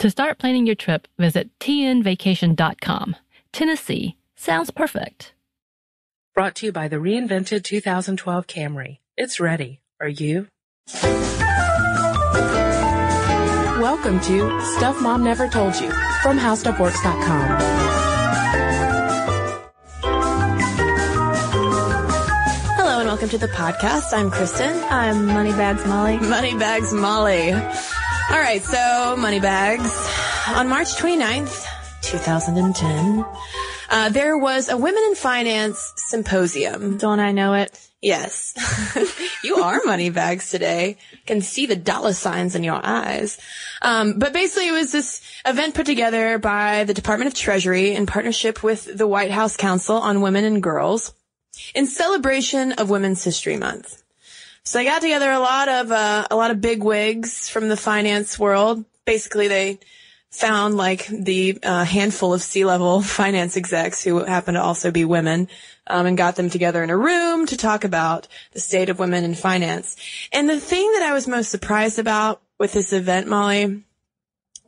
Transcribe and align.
To 0.00 0.10
start 0.10 0.38
planning 0.38 0.64
your 0.64 0.76
trip, 0.76 1.08
visit 1.18 1.50
tnvacation.com. 1.58 3.16
Tennessee 3.52 4.16
sounds 4.36 4.70
perfect. 4.70 5.32
Brought 6.36 6.54
to 6.56 6.66
you 6.66 6.72
by 6.72 6.86
the 6.86 6.96
reinvented 6.96 7.64
2012 7.64 8.46
Camry. 8.46 8.98
It's 9.16 9.40
ready. 9.40 9.80
Are 10.00 10.08
you? 10.08 10.46
Welcome 13.80 14.20
to 14.20 14.60
Stuff 14.76 15.02
Mom 15.02 15.24
Never 15.24 15.48
Told 15.48 15.74
You 15.80 15.90
from 16.22 16.38
HowStuffWorks.com. 16.38 17.58
Hello 22.76 23.00
and 23.00 23.08
welcome 23.08 23.28
to 23.30 23.38
the 23.38 23.48
podcast. 23.48 24.16
I'm 24.16 24.30
Kristen. 24.30 24.80
I'm 24.90 25.26
Moneybags 25.26 25.84
Molly. 25.86 26.18
Moneybags 26.18 26.92
Molly. 26.92 27.50
All 28.30 28.38
right, 28.38 28.62
so 28.62 29.16
money 29.16 29.40
bags. 29.40 29.90
On 30.48 30.68
March 30.68 30.96
29th, 30.96 31.64
2010, 32.02 33.24
uh, 33.88 34.10
there 34.10 34.36
was 34.36 34.68
a 34.68 34.76
Women 34.76 35.02
in 35.08 35.14
Finance 35.14 35.94
symposium. 35.96 36.98
Don't 36.98 37.20
I 37.20 37.32
know 37.32 37.54
it? 37.54 37.88
Yes. 38.02 38.54
you 39.42 39.56
are 39.56 39.80
money 39.86 40.10
bags 40.10 40.50
today. 40.50 40.98
Can 41.24 41.40
see 41.40 41.64
the 41.64 41.74
dollar 41.74 42.12
signs 42.12 42.54
in 42.54 42.64
your 42.64 42.80
eyes. 42.84 43.38
Um, 43.80 44.18
but 44.18 44.34
basically 44.34 44.68
it 44.68 44.72
was 44.72 44.92
this 44.92 45.22
event 45.46 45.74
put 45.74 45.86
together 45.86 46.38
by 46.38 46.84
the 46.84 46.94
Department 46.94 47.28
of 47.28 47.34
Treasury 47.34 47.94
in 47.94 48.04
partnership 48.04 48.62
with 48.62 48.96
the 48.96 49.08
White 49.08 49.30
House 49.30 49.56
Council 49.56 49.96
on 49.96 50.20
Women 50.20 50.44
and 50.44 50.62
Girls 50.62 51.14
in 51.74 51.86
celebration 51.86 52.72
of 52.72 52.90
Women's 52.90 53.24
History 53.24 53.56
Month. 53.56 54.02
So 54.68 54.76
they 54.76 54.84
got 54.84 55.00
together 55.00 55.32
a 55.32 55.40
lot 55.40 55.66
of 55.70 55.90
uh, 55.90 56.26
a 56.30 56.36
lot 56.36 56.50
of 56.50 56.60
big 56.60 56.82
wigs 56.82 57.48
from 57.48 57.70
the 57.70 57.76
finance 57.76 58.38
world. 58.38 58.84
Basically, 59.06 59.48
they 59.48 59.78
found 60.30 60.76
like 60.76 61.06
the 61.06 61.58
uh, 61.62 61.86
handful 61.86 62.34
of 62.34 62.42
C-level 62.42 63.00
finance 63.18 63.56
execs 63.56 64.04
who 64.04 64.22
happen 64.22 64.56
to 64.56 64.62
also 64.62 64.90
be 64.90 65.06
women, 65.06 65.48
um, 65.86 66.04
and 66.04 66.18
got 66.18 66.36
them 66.36 66.50
together 66.50 66.84
in 66.84 66.90
a 66.90 66.96
room 66.98 67.46
to 67.46 67.56
talk 67.56 67.84
about 67.84 68.28
the 68.52 68.60
state 68.60 68.90
of 68.90 68.98
women 68.98 69.24
in 69.24 69.34
finance. 69.34 69.96
And 70.34 70.50
the 70.50 70.60
thing 70.60 70.92
that 70.92 71.02
I 71.02 71.14
was 71.14 71.26
most 71.26 71.50
surprised 71.50 71.98
about 71.98 72.42
with 72.58 72.74
this 72.74 72.92
event, 72.92 73.26
Molly, 73.26 73.84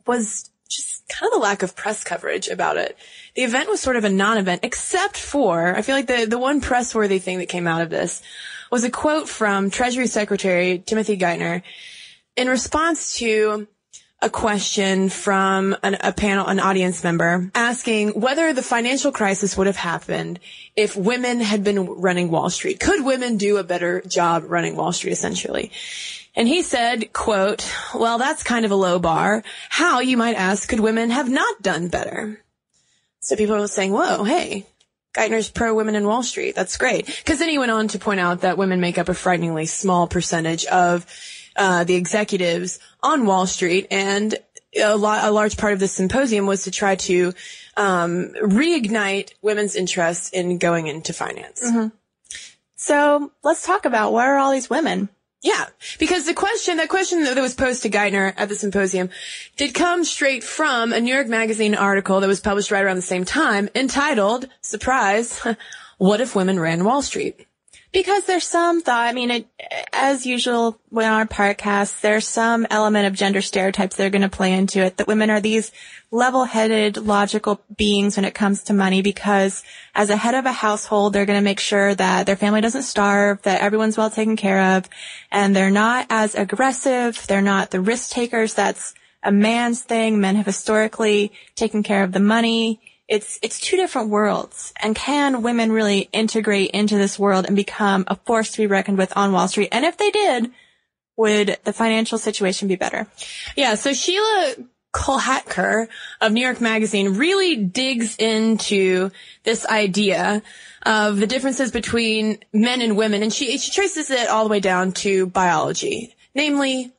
was 0.07 0.49
just 0.67 1.07
kind 1.09 1.31
of 1.31 1.33
the 1.33 1.43
lack 1.43 1.61
of 1.61 1.75
press 1.75 2.03
coverage 2.03 2.47
about 2.47 2.77
it. 2.77 2.97
The 3.35 3.43
event 3.43 3.69
was 3.69 3.79
sort 3.79 3.97
of 3.97 4.03
a 4.03 4.09
non-event, 4.09 4.61
except 4.63 5.17
for, 5.17 5.75
I 5.75 5.83
feel 5.83 5.95
like 5.95 6.07
the, 6.07 6.25
the 6.25 6.39
one 6.39 6.59
press-worthy 6.59 7.19
thing 7.19 7.37
that 7.37 7.49
came 7.49 7.67
out 7.67 7.83
of 7.83 7.91
this 7.91 8.23
was 8.71 8.83
a 8.85 8.89
quote 8.89 9.27
from 9.27 9.69
Treasury 9.69 10.07
Secretary 10.07 10.79
Timothy 10.79 11.17
Geithner 11.17 11.61
in 12.37 12.47
response 12.47 13.17
to 13.17 13.67
a 14.21 14.29
question 14.29 15.09
from 15.09 15.75
an, 15.83 15.97
a 15.99 16.13
panel, 16.13 16.45
an 16.45 16.59
audience 16.59 17.03
member 17.03 17.51
asking 17.53 18.09
whether 18.09 18.53
the 18.53 18.61
financial 18.61 19.11
crisis 19.11 19.57
would 19.57 19.67
have 19.67 19.75
happened 19.75 20.39
if 20.75 20.95
women 20.95 21.41
had 21.41 21.63
been 21.63 21.85
running 21.85 22.29
Wall 22.29 22.49
Street. 22.49 22.79
Could 22.79 23.03
women 23.03 23.37
do 23.37 23.57
a 23.57 23.63
better 23.63 24.01
job 24.01 24.43
running 24.47 24.75
Wall 24.75 24.93
Street, 24.93 25.11
essentially? 25.11 25.71
And 26.35 26.47
he 26.47 26.61
said, 26.61 27.11
quote, 27.11 27.69
well, 27.93 28.17
that's 28.19 28.43
kind 28.43 28.63
of 28.63 28.71
a 28.71 28.75
low 28.75 28.99
bar. 28.99 29.43
How, 29.69 29.99
you 29.99 30.15
might 30.15 30.35
ask, 30.35 30.69
could 30.69 30.79
women 30.79 31.09
have 31.09 31.29
not 31.29 31.61
done 31.61 31.89
better? 31.89 32.41
So 33.19 33.35
people 33.35 33.57
were 33.57 33.67
saying, 33.67 33.91
whoa, 33.91 34.23
hey, 34.23 34.65
Geithner's 35.13 35.49
pro 35.49 35.73
women 35.73 35.95
in 35.95 36.05
Wall 36.05 36.23
Street. 36.23 36.55
That's 36.55 36.77
great. 36.77 37.23
Cause 37.25 37.39
then 37.39 37.49
he 37.49 37.57
went 37.57 37.71
on 37.71 37.87
to 37.89 37.99
point 37.99 38.19
out 38.19 38.41
that 38.41 38.57
women 38.57 38.79
make 38.79 38.97
up 38.97 39.09
a 39.09 39.13
frighteningly 39.13 39.65
small 39.65 40.07
percentage 40.07 40.65
of, 40.65 41.05
uh, 41.55 41.83
the 41.83 41.95
executives 41.95 42.79
on 43.03 43.25
Wall 43.25 43.45
Street 43.45 43.87
and 43.91 44.35
a, 44.81 44.95
lot, 44.95 45.25
a 45.25 45.31
large 45.31 45.57
part 45.57 45.73
of 45.73 45.79
this 45.79 45.91
symposium 45.91 46.45
was 46.45 46.63
to 46.63 46.71
try 46.71 46.95
to, 46.95 47.33
um, 47.75 48.33
reignite 48.41 49.33
women's 49.41 49.75
interest 49.75 50.33
in 50.33 50.57
going 50.57 50.87
into 50.87 51.11
finance. 51.13 51.61
So 52.75 53.31
let's 53.43 53.65
talk 53.65 53.85
about 53.85 54.13
where 54.13 54.35
are 54.35 54.37
all 54.37 54.51
these 54.51 54.69
women? 54.69 55.09
Yeah, 55.41 55.65
because 55.97 56.25
the 56.25 56.35
question, 56.35 56.77
that 56.77 56.89
question 56.89 57.23
that 57.23 57.35
was 57.37 57.55
posed 57.55 57.81
to 57.83 57.89
Geithner 57.89 58.33
at 58.37 58.47
the 58.47 58.55
symposium 58.55 59.09
did 59.57 59.73
come 59.73 60.03
straight 60.03 60.43
from 60.43 60.93
a 60.93 60.99
New 60.99 61.13
York 61.13 61.27
Magazine 61.27 61.73
article 61.73 62.19
that 62.19 62.27
was 62.27 62.39
published 62.39 62.69
right 62.69 62.83
around 62.83 62.97
the 62.97 63.01
same 63.01 63.25
time 63.25 63.67
entitled, 63.73 64.47
surprise, 64.61 65.41
What 66.01 66.19
if 66.19 66.35
Women 66.35 66.59
Ran 66.59 66.83
Wall 66.83 67.03
Street? 67.03 67.45
Because 67.91 68.23
there's 68.23 68.47
some 68.47 68.81
thought, 68.81 69.07
I 69.07 69.11
mean, 69.11 69.31
it, 69.31 69.47
as 69.91 70.25
usual 70.25 70.79
with 70.91 71.05
our 71.05 71.25
podcast, 71.25 71.99
there's 71.99 72.25
some 72.25 72.65
element 72.69 73.07
of 73.07 73.13
gender 73.13 73.41
stereotypes 73.41 73.97
that 73.97 74.05
are 74.05 74.09
going 74.09 74.21
to 74.21 74.29
play 74.29 74.53
into 74.53 74.79
it, 74.79 74.95
that 74.95 75.07
women 75.07 75.29
are 75.29 75.41
these 75.41 75.73
level-headed, 76.09 76.95
logical 76.95 77.61
beings 77.75 78.15
when 78.15 78.23
it 78.23 78.33
comes 78.33 78.63
to 78.63 78.73
money 78.73 79.01
because 79.01 79.63
as 79.93 80.09
a 80.09 80.15
head 80.15 80.35
of 80.35 80.45
a 80.45 80.53
household, 80.53 81.11
they're 81.11 81.25
going 81.25 81.39
to 81.39 81.43
make 81.43 81.59
sure 81.59 81.93
that 81.93 82.25
their 82.25 82.37
family 82.37 82.61
doesn't 82.61 82.83
starve, 82.83 83.41
that 83.41 83.61
everyone's 83.61 83.97
well 83.97 84.09
taken 84.09 84.37
care 84.37 84.77
of, 84.77 84.87
and 85.29 85.53
they're 85.53 85.69
not 85.69 86.07
as 86.09 86.33
aggressive, 86.33 87.27
they're 87.27 87.41
not 87.41 87.71
the 87.71 87.81
risk 87.81 88.11
takers, 88.11 88.53
that's 88.53 88.93
a 89.23 89.31
man's 89.31 89.81
thing. 89.81 90.19
Men 90.19 90.35
have 90.35 90.45
historically 90.45 91.31
taken 91.55 91.83
care 91.83 92.03
of 92.03 92.11
the 92.11 92.19
money. 92.19 92.79
It's, 93.11 93.37
it's 93.41 93.59
two 93.59 93.75
different 93.75 94.07
worlds. 94.07 94.73
And 94.81 94.95
can 94.95 95.41
women 95.41 95.73
really 95.73 96.07
integrate 96.13 96.71
into 96.71 96.97
this 96.97 97.19
world 97.19 97.45
and 97.45 97.57
become 97.57 98.05
a 98.07 98.15
force 98.15 98.51
to 98.51 98.57
be 98.57 98.67
reckoned 98.67 98.97
with 98.97 99.11
on 99.17 99.33
Wall 99.33 99.49
Street? 99.49 99.67
And 99.73 99.83
if 99.83 99.97
they 99.97 100.11
did, 100.11 100.49
would 101.17 101.57
the 101.65 101.73
financial 101.73 102.17
situation 102.17 102.69
be 102.69 102.77
better? 102.77 103.07
Yeah, 103.57 103.75
so 103.75 103.89
Sheelah 103.91 104.65
Kolhatkar 104.93 105.89
of 106.21 106.31
New 106.31 106.41
York 106.41 106.61
Magazine 106.61 107.17
really 107.17 107.57
digs 107.57 108.15
into 108.17 109.11
this 109.43 109.65
idea 109.65 110.41
of 110.83 111.17
the 111.17 111.27
differences 111.27 111.69
between 111.69 112.39
men 112.53 112.81
and 112.81 112.95
women, 112.95 113.23
and 113.23 113.33
she, 113.33 113.57
she 113.57 113.71
traces 113.71 114.09
it 114.09 114.29
all 114.29 114.45
the 114.45 114.49
way 114.49 114.61
down 114.61 114.93
to 114.93 115.27
biology, 115.27 116.15
namely 116.33 116.91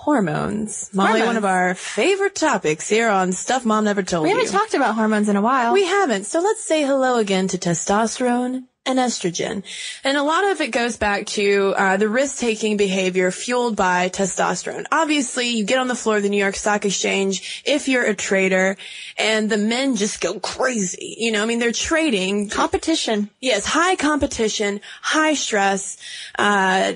hormones. 0.00 0.88
Molly, 0.94 1.20
Hormones. 1.20 1.26
one 1.26 1.36
of 1.36 1.44
our 1.44 1.74
favorite 1.74 2.34
topics 2.34 2.88
here 2.88 3.10
on 3.10 3.32
Stuff 3.32 3.66
Mom 3.66 3.84
Never 3.84 4.02
Told 4.02 4.24
me. 4.24 4.32
We 4.32 4.38
haven't 4.38 4.52
talked 4.52 4.72
about 4.72 4.94
hormones 4.94 5.28
in 5.28 5.36
a 5.36 5.42
while. 5.42 5.74
We 5.74 5.84
haven't. 5.84 6.24
So 6.24 6.40
let's 6.40 6.64
say 6.64 6.82
hello 6.82 7.18
again 7.18 7.48
to 7.48 7.58
testosterone 7.58 8.64
and 8.86 8.98
estrogen. 8.98 9.62
And 10.02 10.16
a 10.16 10.22
lot 10.22 10.44
of 10.44 10.62
it 10.62 10.68
goes 10.68 10.96
back 10.96 11.26
to 11.26 11.74
uh, 11.76 11.96
the 11.98 12.08
risk-taking 12.08 12.78
behavior 12.78 13.30
fueled 13.30 13.76
by 13.76 14.08
testosterone. 14.08 14.86
Obviously, 14.90 15.48
you 15.50 15.64
get 15.64 15.78
on 15.78 15.86
the 15.88 15.94
floor 15.94 16.16
of 16.16 16.22
the 16.22 16.30
New 16.30 16.38
York 16.38 16.56
Stock 16.56 16.86
Exchange 16.86 17.62
if 17.66 17.86
you're 17.86 18.06
a 18.06 18.14
trader, 18.14 18.78
and 19.18 19.50
the 19.50 19.58
men 19.58 19.96
just 19.96 20.22
go 20.22 20.40
crazy. 20.40 21.14
You 21.18 21.30
know, 21.32 21.42
I 21.42 21.46
mean, 21.46 21.58
they're 21.58 21.72
trading 21.72 22.48
competition. 22.48 23.28
Yes, 23.38 23.66
high 23.66 23.96
competition, 23.96 24.80
high 25.02 25.34
stress, 25.34 25.98
uh, 26.38 26.94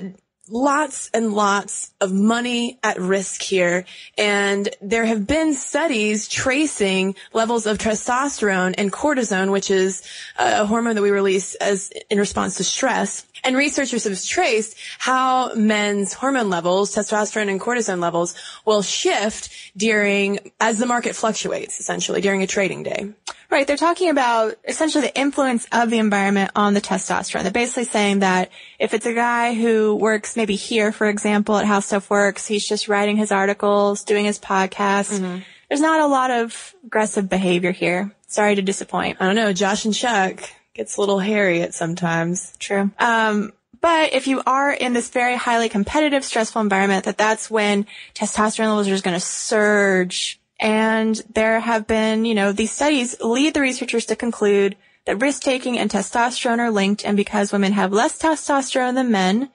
lots 0.49 1.09
and 1.13 1.33
lots 1.33 1.91
of 2.01 2.11
money 2.11 2.79
at 2.83 2.99
risk 2.99 3.41
here. 3.41 3.85
And 4.17 4.69
there 4.81 5.05
have 5.05 5.25
been 5.25 5.53
studies 5.53 6.27
tracing 6.27 7.15
levels 7.33 7.65
of 7.65 7.77
testosterone 7.77 8.75
and 8.77 8.91
cortisone, 8.91 9.51
which 9.51 9.71
is 9.71 10.03
a 10.37 10.65
hormone 10.65 10.95
that 10.95 11.01
we 11.01 11.11
release 11.11 11.55
as 11.55 11.91
in 12.09 12.19
response 12.19 12.57
to 12.57 12.63
stress. 12.63 13.25
And 13.43 13.55
researchers 13.55 14.05
have 14.05 14.23
traced 14.23 14.77
how 14.97 15.53
men's 15.53 16.13
hormone 16.13 16.49
levels, 16.49 16.95
testosterone 16.95 17.49
and 17.49 17.61
cortisone 17.61 17.99
levels 17.99 18.35
will 18.65 18.81
shift 18.81 19.49
during, 19.77 20.51
as 20.59 20.79
the 20.79 20.85
market 20.85 21.15
fluctuates, 21.15 21.79
essentially, 21.79 22.21
during 22.21 22.41
a 22.41 22.47
trading 22.47 22.83
day. 22.83 23.13
Right. 23.49 23.67
They're 23.67 23.77
talking 23.77 24.09
about 24.09 24.55
essentially 24.67 25.05
the 25.05 25.19
influence 25.19 25.67
of 25.71 25.89
the 25.89 25.99
environment 25.99 26.51
on 26.55 26.73
the 26.73 26.81
testosterone. 26.81 27.43
They're 27.43 27.51
basically 27.51 27.85
saying 27.85 28.19
that 28.19 28.49
if 28.79 28.93
it's 28.93 29.05
a 29.05 29.13
guy 29.13 29.53
who 29.53 29.95
works 29.95 30.35
maybe 30.35 30.55
here, 30.55 30.91
for 30.91 31.07
example, 31.07 31.57
at 31.57 31.65
How 31.65 31.79
Stuff 31.79 32.09
Works, 32.09 32.47
he's 32.47 32.67
just 32.67 32.87
writing 32.87 33.17
his 33.17 33.31
articles, 33.31 34.03
doing 34.03 34.25
his 34.25 34.39
podcast. 34.39 35.19
Mm-hmm. 35.19 35.39
There's 35.69 35.81
not 35.81 36.01
a 36.01 36.07
lot 36.07 36.31
of 36.31 36.75
aggressive 36.85 37.29
behavior 37.29 37.71
here. 37.71 38.11
Sorry 38.27 38.55
to 38.55 38.61
disappoint. 38.61 39.17
I 39.19 39.25
don't 39.25 39.35
know. 39.35 39.53
Josh 39.53 39.85
and 39.85 39.93
Chuck 39.93 40.41
gets 40.73 40.97
a 40.97 40.99
little 40.99 41.19
hairy 41.19 41.61
at 41.61 41.73
sometimes. 41.73 42.55
True. 42.59 42.91
Um, 42.99 43.53
but 43.81 44.13
if 44.13 44.27
you 44.27 44.41
are 44.45 44.71
in 44.71 44.93
this 44.93 45.09
very 45.09 45.35
highly 45.35 45.69
competitive, 45.69 46.23
stressful 46.25 46.61
environment, 46.61 47.05
that 47.05 47.17
that's 47.17 47.51
when 47.51 47.85
testosterone 48.13 48.69
levels 48.69 48.87
are 48.87 48.91
just 48.91 49.03
going 49.03 49.15
to 49.15 49.19
surge. 49.19 50.39
And 50.59 51.21
there 51.33 51.59
have 51.59 51.85
been, 51.85 52.25
you 52.25 52.33
know, 52.33 52.51
these 52.51 52.71
studies 52.71 53.19
lead 53.19 53.53
the 53.53 53.61
researchers 53.61 54.05
to 54.05 54.15
conclude 54.15 54.75
that 55.05 55.21
risk 55.21 55.41
taking 55.41 55.77
and 55.77 55.89
testosterone 55.89 56.59
are 56.59 56.71
linked. 56.71 57.05
And 57.05 57.17
because 57.17 57.51
women 57.51 57.73
have 57.73 57.91
less 57.91 58.17
testosterone 58.17 58.95
than 58.95 59.11
men, 59.11 59.49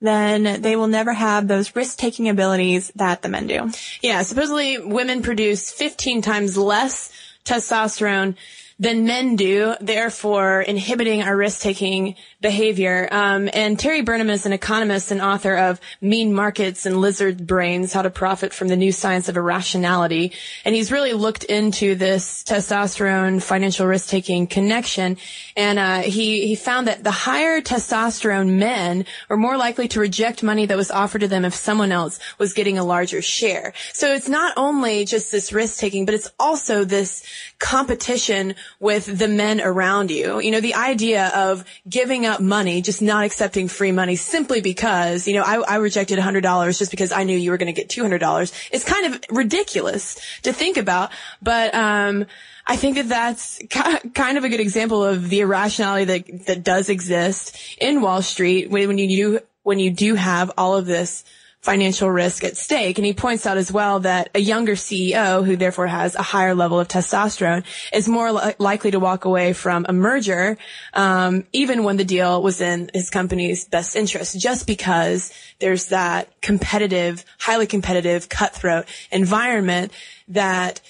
then 0.00 0.62
they 0.62 0.76
will 0.76 0.86
never 0.86 1.12
have 1.12 1.48
those 1.48 1.74
risk 1.74 1.98
taking 1.98 2.28
abilities 2.28 2.92
that 2.96 3.22
the 3.22 3.28
men 3.28 3.46
do. 3.46 3.70
Yeah. 4.02 4.22
Supposedly 4.22 4.78
women 4.78 5.22
produce 5.22 5.72
15 5.72 6.22
times 6.22 6.56
less 6.56 7.10
testosterone 7.44 8.36
than 8.84 9.06
men 9.06 9.36
do, 9.36 9.74
therefore 9.80 10.60
inhibiting 10.60 11.22
our 11.22 11.36
risk-taking 11.36 12.14
behavior. 12.40 13.08
Um, 13.10 13.48
and 13.52 13.78
Terry 13.78 14.02
Burnham 14.02 14.28
is 14.28 14.44
an 14.44 14.52
economist 14.52 15.10
and 15.10 15.22
author 15.22 15.56
of 15.56 15.80
Mean 16.00 16.34
Markets 16.34 16.84
and 16.84 17.00
Lizard 17.00 17.46
Brains, 17.46 17.94
How 17.94 18.02
to 18.02 18.10
Profit 18.10 18.52
from 18.52 18.68
the 18.68 18.76
New 18.76 18.92
Science 18.92 19.30
of 19.30 19.36
Irrationality. 19.36 20.32
And 20.64 20.74
he's 20.74 20.92
really 20.92 21.14
looked 21.14 21.44
into 21.44 21.94
this 21.94 22.44
testosterone 22.44 23.42
financial 23.42 23.86
risk-taking 23.86 24.48
connection. 24.48 25.16
And, 25.56 25.78
uh, 25.78 26.02
he, 26.02 26.46
he 26.46 26.54
found 26.54 26.86
that 26.86 27.02
the 27.02 27.10
higher 27.10 27.62
testosterone 27.62 28.58
men 28.58 29.06
were 29.30 29.38
more 29.38 29.56
likely 29.56 29.88
to 29.88 30.00
reject 30.00 30.42
money 30.42 30.66
that 30.66 30.76
was 30.76 30.90
offered 30.90 31.20
to 31.20 31.28
them 31.28 31.46
if 31.46 31.54
someone 31.54 31.90
else 31.90 32.18
was 32.38 32.52
getting 32.52 32.76
a 32.76 32.84
larger 32.84 33.22
share. 33.22 33.72
So 33.94 34.12
it's 34.12 34.28
not 34.28 34.52
only 34.58 35.06
just 35.06 35.32
this 35.32 35.52
risk-taking, 35.52 36.04
but 36.04 36.14
it's 36.14 36.30
also 36.38 36.84
this 36.84 37.24
competition 37.58 38.54
with 38.80 39.18
the 39.18 39.28
men 39.28 39.60
around 39.60 40.10
you. 40.10 40.40
You 40.40 40.50
know, 40.50 40.60
the 40.60 40.74
idea 40.74 41.28
of 41.34 41.64
giving 41.88 42.26
up 42.26 42.40
money, 42.40 42.82
just 42.82 43.02
not 43.02 43.24
accepting 43.24 43.68
free 43.68 43.92
money 43.92 44.16
simply 44.16 44.60
because, 44.60 45.26
you 45.26 45.34
know, 45.34 45.42
I, 45.42 45.56
I 45.60 45.76
rejected 45.76 46.18
$100 46.18 46.78
just 46.78 46.90
because 46.90 47.12
I 47.12 47.24
knew 47.24 47.36
you 47.36 47.50
were 47.50 47.56
going 47.56 47.72
to 47.74 47.80
get 47.80 47.88
$200 47.88 48.68
It's 48.72 48.84
kind 48.84 49.14
of 49.14 49.24
ridiculous 49.30 50.20
to 50.42 50.52
think 50.52 50.76
about. 50.76 51.10
But, 51.40 51.74
um, 51.74 52.26
I 52.66 52.76
think 52.76 52.96
that 52.96 53.08
that's 53.08 53.60
kind 53.68 54.38
of 54.38 54.44
a 54.44 54.48
good 54.48 54.60
example 54.60 55.04
of 55.04 55.28
the 55.28 55.40
irrationality 55.40 56.04
that, 56.04 56.46
that 56.46 56.64
does 56.64 56.88
exist 56.88 57.58
in 57.78 58.00
Wall 58.00 58.22
Street 58.22 58.70
when 58.70 58.96
you 58.96 59.08
do, 59.08 59.40
when 59.64 59.78
you 59.78 59.90
do 59.90 60.14
have 60.14 60.50
all 60.56 60.74
of 60.74 60.86
this 60.86 61.24
financial 61.64 62.10
risk 62.10 62.44
at 62.44 62.58
stake. 62.58 62.98
And 62.98 63.06
he 63.06 63.14
points 63.14 63.46
out 63.46 63.56
as 63.56 63.72
well 63.72 64.00
that 64.00 64.28
a 64.34 64.38
younger 64.38 64.74
CEO 64.74 65.42
who 65.46 65.56
therefore 65.56 65.86
has 65.86 66.14
a 66.14 66.22
higher 66.22 66.54
level 66.54 66.78
of 66.78 66.88
testosterone 66.88 67.64
is 67.90 68.06
more 68.06 68.30
li- 68.32 68.52
likely 68.58 68.90
to 68.90 69.00
walk 69.00 69.24
away 69.24 69.54
from 69.54 69.86
a 69.88 69.92
merger, 69.94 70.58
um, 70.92 71.44
even 71.54 71.82
when 71.82 71.96
the 71.96 72.04
deal 72.04 72.42
was 72.42 72.60
in 72.60 72.90
his 72.92 73.08
company's 73.08 73.64
best 73.64 73.96
interest, 73.96 74.38
just 74.38 74.66
because 74.66 75.32
there's 75.58 75.86
that 75.86 76.38
competitive, 76.42 77.24
highly 77.38 77.66
competitive, 77.66 78.28
cutthroat 78.28 78.84
environment 79.10 79.90
that 80.28 80.82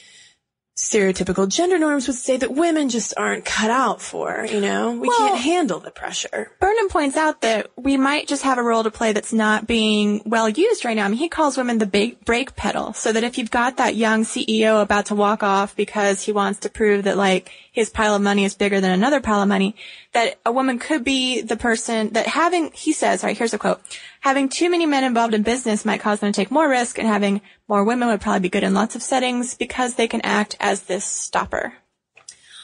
stereotypical 0.76 1.49
gender 1.49 1.79
norms 1.79 2.09
would 2.09 2.17
say 2.17 2.37
that 2.37 2.53
women 2.53 2.88
just 2.88 3.15
aren't 3.17 3.44
cut 3.44 3.71
out 3.71 4.03
for, 4.03 4.44
you 4.44 4.61
know? 4.61 4.91
We 4.93 5.06
well, 5.06 5.19
can't 5.19 5.41
handle 5.41 5.79
the 5.79 5.93
pressure. 5.93 6.50
Burnham 6.59 6.88
points 6.88 7.17
out 7.17 7.43
that 7.43 7.71
we 7.76 7.97
might 7.97 8.26
just 8.26 8.43
have 8.43 8.59
a 8.59 8.62
role 8.62 8.82
to 8.82 8.91
play 8.91 9.12
that's 9.12 9.32
not 9.32 9.69
being 9.69 10.23
well 10.26 10.49
used 10.49 10.85
right 10.85 10.97
now. 10.97 11.05
I 11.05 11.09
mean, 11.09 11.19
he 11.19 11.29
calls 11.29 11.56
women 11.56 11.79
the 11.79 11.87
big 11.87 12.25
brake 12.25 12.56
pedal. 12.56 12.93
So 12.93 13.12
that 13.12 13.23
if 13.23 13.38
you've 13.38 13.53
got 13.53 13.76
that 13.76 13.94
young 13.94 14.25
CEO 14.25 14.82
about 14.82 15.06
to 15.06 15.15
walk 15.15 15.44
off 15.44 15.76
because 15.76 16.23
he 16.23 16.32
wants 16.32 16.61
to 16.61 16.69
prove 16.69 17.05
that 17.05 17.17
like 17.17 17.53
his 17.75 17.91
pile 17.91 18.15
of 18.15 18.23
money 18.23 18.44
is 18.44 18.55
bigger 18.55 18.81
than 18.81 18.93
another 18.93 19.21
pile 19.21 19.43
of 19.43 19.49
money, 19.49 19.75
that 20.12 20.38
a 20.47 20.53
woman 20.53 20.79
could 20.79 21.03
be 21.03 21.43
the 21.43 21.56
person 21.56 22.11
that 22.11 22.29
having, 22.29 22.71
he 22.73 22.93
says, 22.93 23.25
right, 23.25 23.37
here's 23.37 23.53
a 23.53 23.59
quote, 23.59 23.82
having 24.21 24.49
too 24.49 24.71
many 24.71 24.87
men 24.87 25.03
involved 25.03 25.35
in 25.35 25.43
business 25.43 25.85
might 25.85 26.00
cause 26.00 26.21
them 26.21 26.32
to 26.32 26.37
take 26.37 26.53
more 26.53 26.69
risk 26.69 27.00
and 27.00 27.09
having 27.09 27.41
more 27.67 27.82
women 27.82 28.09
would 28.09 28.21
probably 28.21 28.38
be 28.38 28.49
good 28.49 28.62
in 28.62 28.75
lots 28.75 28.94
of 28.94 29.03
settings 29.03 29.56
because 29.56 29.97
they 29.97 30.06
can 30.06 30.21
act 30.21 30.56
as 30.61 30.82
this 30.82 31.05
stopper. 31.05 31.75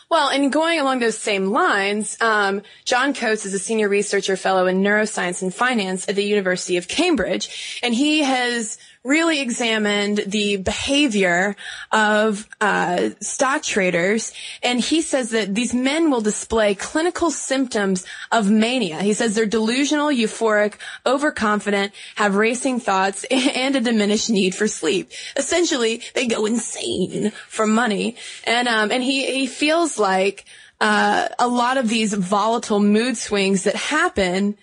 Well, 0.08 0.28
and 0.28 0.52
going 0.52 0.78
along 0.78 1.00
those 1.00 1.18
same 1.18 1.46
lines, 1.46 2.16
um, 2.20 2.62
John 2.84 3.12
Coates 3.12 3.46
is 3.46 3.54
a 3.54 3.58
senior 3.58 3.88
researcher 3.88 4.36
fellow 4.36 4.66
in 4.66 4.80
neuroscience 4.80 5.42
and 5.42 5.52
finance 5.52 6.08
at 6.08 6.14
the 6.14 6.24
University 6.24 6.76
of 6.76 6.86
Cambridge, 6.86 7.80
and 7.82 7.94
he 7.94 8.22
has 8.22 8.78
really 9.02 9.40
examined 9.40 10.18
the 10.26 10.58
behavior 10.58 11.56
of 11.90 12.46
uh, 12.60 13.10
stock 13.20 13.62
traders, 13.62 14.32
and 14.62 14.78
he 14.78 15.00
says 15.00 15.30
that 15.30 15.54
these 15.54 15.72
men 15.72 16.10
will 16.10 16.20
display 16.20 16.74
clinical 16.74 17.30
symptoms 17.30 18.04
of 18.30 18.50
mania. 18.50 19.00
He 19.02 19.14
says 19.14 19.34
they're 19.34 19.46
delusional, 19.46 20.08
euphoric, 20.08 20.74
overconfident, 21.06 21.92
have 22.16 22.34
racing 22.34 22.80
thoughts, 22.80 23.24
and 23.30 23.74
a 23.74 23.80
diminished 23.80 24.28
need 24.28 24.54
for 24.54 24.68
sleep. 24.68 25.10
Essentially, 25.36 26.02
they 26.14 26.26
go 26.26 26.44
insane 26.44 27.30
for 27.48 27.66
money, 27.66 28.16
and 28.44 28.68
um, 28.68 28.90
and 28.90 29.02
he 29.02 29.24
he 29.32 29.46
feels 29.46 29.98
like 29.98 30.44
uh, 30.80 31.28
a 31.38 31.48
lot 31.48 31.78
of 31.78 31.88
these 31.88 32.12
volatile 32.12 32.80
mood 32.80 33.16
swings 33.16 33.64
that 33.64 33.76
happen 33.76 34.56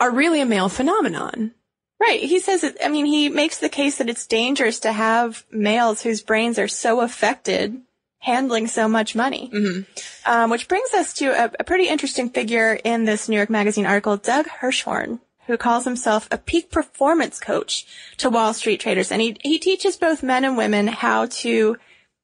are 0.00 0.10
really 0.10 0.40
a 0.40 0.46
male 0.46 0.68
phenomenon. 0.68 1.52
Right. 2.00 2.20
He 2.20 2.38
says 2.38 2.62
it, 2.62 2.76
I 2.84 2.88
mean, 2.88 3.06
he 3.06 3.28
makes 3.28 3.58
the 3.58 3.68
case 3.68 3.98
that 3.98 4.08
it's 4.08 4.26
dangerous 4.26 4.80
to 4.80 4.92
have 4.92 5.44
males 5.50 6.02
whose 6.02 6.22
brains 6.22 6.58
are 6.58 6.68
so 6.68 7.00
affected 7.00 7.82
handling 8.20 8.66
so 8.66 8.88
much 8.88 9.14
money. 9.14 9.50
Mm-hmm. 9.52 10.30
Um, 10.30 10.50
which 10.50 10.68
brings 10.68 10.92
us 10.94 11.14
to 11.14 11.26
a, 11.26 11.50
a, 11.60 11.64
pretty 11.64 11.88
interesting 11.88 12.30
figure 12.30 12.74
in 12.84 13.04
this 13.04 13.28
New 13.28 13.36
York 13.36 13.50
Magazine 13.50 13.86
article, 13.86 14.16
Doug 14.16 14.46
Hirschhorn, 14.46 15.20
who 15.46 15.56
calls 15.56 15.84
himself 15.84 16.28
a 16.30 16.38
peak 16.38 16.70
performance 16.70 17.38
coach 17.40 17.86
to 18.18 18.30
Wall 18.30 18.52
Street 18.54 18.80
traders. 18.80 19.12
And 19.12 19.22
he, 19.22 19.36
he 19.42 19.58
teaches 19.58 19.96
both 19.96 20.22
men 20.22 20.44
and 20.44 20.56
women 20.56 20.88
how 20.88 21.26
to 21.26 21.76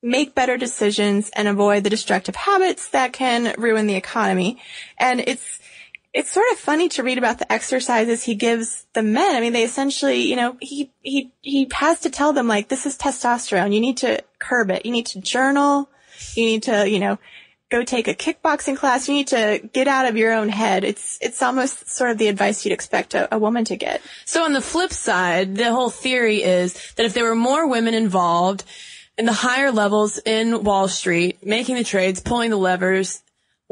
make 0.02 0.34
better 0.34 0.58
decisions 0.58 1.30
and 1.34 1.48
avoid 1.48 1.82
the 1.82 1.90
destructive 1.90 2.36
habits 2.36 2.88
that 2.90 3.14
can 3.14 3.54
ruin 3.56 3.86
the 3.86 3.94
economy. 3.94 4.60
And 4.98 5.20
it's, 5.20 5.60
it's 6.14 6.30
sort 6.30 6.46
of 6.52 6.58
funny 6.58 6.88
to 6.90 7.02
read 7.02 7.18
about 7.18 7.40
the 7.40 7.52
exercises 7.52 8.22
he 8.22 8.36
gives 8.36 8.86
the 8.94 9.02
men. 9.02 9.34
I 9.34 9.40
mean, 9.40 9.52
they 9.52 9.64
essentially, 9.64 10.22
you 10.22 10.36
know, 10.36 10.56
he, 10.60 10.92
he, 11.02 11.32
he 11.42 11.68
has 11.74 12.00
to 12.00 12.10
tell 12.10 12.32
them 12.32 12.46
like, 12.46 12.68
this 12.68 12.86
is 12.86 12.96
testosterone. 12.96 13.74
You 13.74 13.80
need 13.80 13.96
to 13.98 14.22
curb 14.38 14.70
it. 14.70 14.86
You 14.86 14.92
need 14.92 15.06
to 15.06 15.20
journal. 15.20 15.90
You 16.36 16.44
need 16.44 16.62
to, 16.64 16.88
you 16.88 17.00
know, 17.00 17.18
go 17.68 17.82
take 17.82 18.06
a 18.06 18.14
kickboxing 18.14 18.76
class. 18.76 19.08
You 19.08 19.14
need 19.14 19.26
to 19.28 19.68
get 19.72 19.88
out 19.88 20.06
of 20.06 20.16
your 20.16 20.32
own 20.32 20.50
head. 20.50 20.84
It's, 20.84 21.18
it's 21.20 21.42
almost 21.42 21.90
sort 21.90 22.12
of 22.12 22.18
the 22.18 22.28
advice 22.28 22.64
you'd 22.64 22.72
expect 22.72 23.14
a, 23.14 23.34
a 23.34 23.38
woman 23.38 23.64
to 23.64 23.76
get. 23.76 24.00
So 24.24 24.44
on 24.44 24.52
the 24.52 24.60
flip 24.60 24.92
side, 24.92 25.56
the 25.56 25.72
whole 25.72 25.90
theory 25.90 26.44
is 26.44 26.74
that 26.94 27.06
if 27.06 27.14
there 27.14 27.24
were 27.24 27.34
more 27.34 27.68
women 27.68 27.92
involved, 27.92 28.62
in 29.16 29.26
the 29.26 29.32
higher 29.32 29.70
levels 29.70 30.18
in 30.24 30.64
Wall 30.64 30.88
Street, 30.88 31.46
making 31.46 31.76
the 31.76 31.84
trades, 31.84 32.20
pulling 32.20 32.50
the 32.50 32.56
levers, 32.56 33.22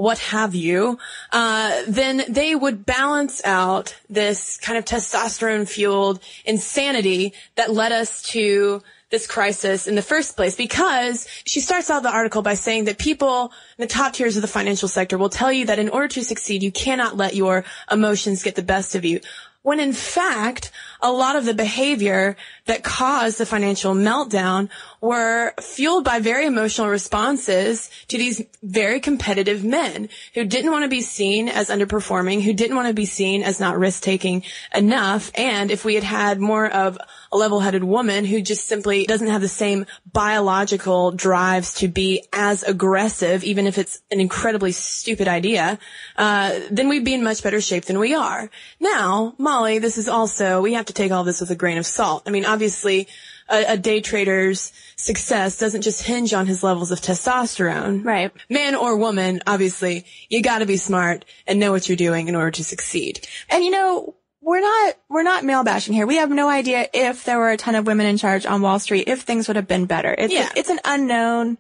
what 0.02 0.18
have 0.18 0.52
you, 0.52 0.99
uh, 1.30 1.82
then 1.87 2.25
they 2.28 2.56
would 2.56 2.85
balance 2.85 3.40
out 3.44 3.94
this 4.11 4.56
kind 4.56 4.76
of 4.76 4.85
testosterone 4.85 5.68
fueled 5.68 6.18
insanity 6.44 7.32
that 7.54 7.73
led 7.73 7.92
us 7.92 8.21
to 8.23 8.82
this 9.11 9.28
crisis 9.28 9.87
in 9.87 9.94
the 9.94 10.02
first 10.02 10.35
place 10.35 10.56
because 10.56 11.28
she 11.44 11.61
starts 11.61 11.88
out 11.88 12.02
the 12.02 12.11
article 12.11 12.42
by 12.42 12.54
saying 12.54 12.87
that 12.87 12.99
people 12.99 13.52
in 13.78 13.82
the 13.82 13.87
top 13.87 14.14
tiers 14.14 14.35
of 14.37 14.42
the 14.42 14.49
financial 14.49 14.88
sector 14.88 15.16
will 15.16 15.28
tell 15.28 15.52
you 15.52 15.66
that 15.66 15.78
in 15.78 15.88
order 15.90 16.09
to 16.09 16.25
succeed, 16.25 16.64
you 16.64 16.73
cannot 16.73 17.16
let 17.16 17.37
your 17.37 17.64
emotions 17.90 18.42
get 18.42 18.56
the 18.56 18.62
best 18.62 18.97
of 18.97 19.04
you. 19.04 19.21
When 19.62 19.81
in 19.81 19.92
fact, 19.92 20.71
a 21.00 21.11
lot 21.11 21.37
of 21.37 21.45
the 21.45 21.54
behavior 21.54 22.37
that 22.66 22.83
caused 22.83 23.38
the 23.38 23.47
financial 23.47 23.95
meltdown 23.95 24.69
were 25.00 25.52
fueled 25.61 26.04
by 26.04 26.21
very 26.21 26.47
emotional 26.47 26.88
responses 26.88 27.90
to 28.09 28.19
these 28.19 28.42
very 28.62 29.00
competitive 29.00 29.64
men 29.64 30.09
who 30.35 30.45
didn't 30.45 30.71
want 30.71 30.85
to 30.85 30.88
be 30.88 31.00
seen 31.00 31.49
as 31.49 31.69
underperforming, 31.69 32.42
who 32.42 32.52
didn't 32.52 32.76
want 32.76 32.88
to 32.88 32.95
be 32.95 33.07
seen 33.07 33.42
as 33.42 33.61
not 33.61 33.78
risk 33.78 34.02
taking 34.02 34.42
enough. 34.75 35.31
And 35.35 35.71
if 35.71 35.85
we 35.85 35.95
had 35.95 36.04
had 36.04 36.40
more 36.40 36.69
of 36.69 36.99
a 37.33 37.37
level-headed 37.37 37.83
woman 37.83 38.25
who 38.25 38.43
just 38.43 38.67
simply 38.67 39.07
doesn't 39.07 39.29
have 39.29 39.41
the 39.41 39.49
same 39.49 39.87
biological 40.12 41.11
drives 41.12 41.75
to 41.75 41.89
be 41.89 42.25
as 42.33 42.62
aggressive, 42.62 43.43
even 43.43 43.67
if 43.67 43.79
it's 43.79 44.03
an 44.11 44.21
incredibly 44.21 44.71
stupid 44.73 45.27
idea, 45.27 45.79
uh, 46.17 46.61
then 46.71 46.89
we'd 46.89 47.05
be 47.05 47.15
in 47.15 47.25
much 47.25 47.43
better 47.43 47.61
shape 47.61 47.87
than 47.87 47.99
we 47.99 48.15
are. 48.15 48.51
Now, 48.79 49.35
Molly, 49.39 49.79
this 49.79 49.97
is 49.97 50.09
also, 50.09 50.61
we 50.61 50.75
have 50.75 50.87
to 50.87 50.93
take 50.93 51.11
all 51.11 51.25
this 51.25 51.41
with 51.41 51.51
a 51.51 51.57
grain 51.57 51.79
of 51.79 51.87
salt. 51.87 52.25
I 52.27 52.31
mean, 52.31 52.45
obviously, 52.45 53.09
a, 53.49 53.73
a, 53.73 53.77
day 53.77 54.01
trader's 54.01 54.73
success 54.97 55.59
doesn't 55.59 55.83
just 55.83 56.03
hinge 56.03 56.33
on 56.33 56.47
his 56.47 56.62
levels 56.62 56.91
of 56.91 57.01
testosterone. 57.01 58.05
Right. 58.05 58.33
Man 58.49 58.75
or 58.75 58.97
woman, 58.97 59.43
obviously, 59.47 60.05
you 60.29 60.43
gotta 60.43 60.67
be 60.67 60.77
smart 60.77 61.25
and 61.47 61.59
know 61.59 61.73
what 61.73 61.89
you're 61.89 61.97
doing 61.97 62.29
in 62.29 62.37
order 62.37 62.53
to 62.53 62.65
succeed. 62.65 63.27
And 63.51 63.65
you 63.65 63.71
know, 63.71 64.15
we're 64.43 64.61
not, 64.61 64.95
we're 65.09 65.23
not 65.23 65.45
male 65.45 65.63
bashing 65.63 65.95
here. 65.95 66.07
We 66.07 66.17
have 66.17 66.31
no 66.31 66.49
idea 66.49 66.89
if 66.93 67.25
there 67.25 67.39
were 67.39 67.51
a 67.51 67.57
ton 67.57 67.77
of 67.77 67.87
women 67.87 68.07
in 68.07 68.19
charge 68.19 68.45
on 68.45 68.61
Wall 68.61 68.81
Street, 68.81 69.05
if 69.07 69.23
things 69.23 69.47
would 69.47 69.57
have 69.57 69.69
been 69.69 69.87
better. 69.87 70.15
It's, 70.17 70.35
yeah. 70.35 70.51
it's 70.57 70.69
an 70.69 70.81
unknown. 70.85 71.59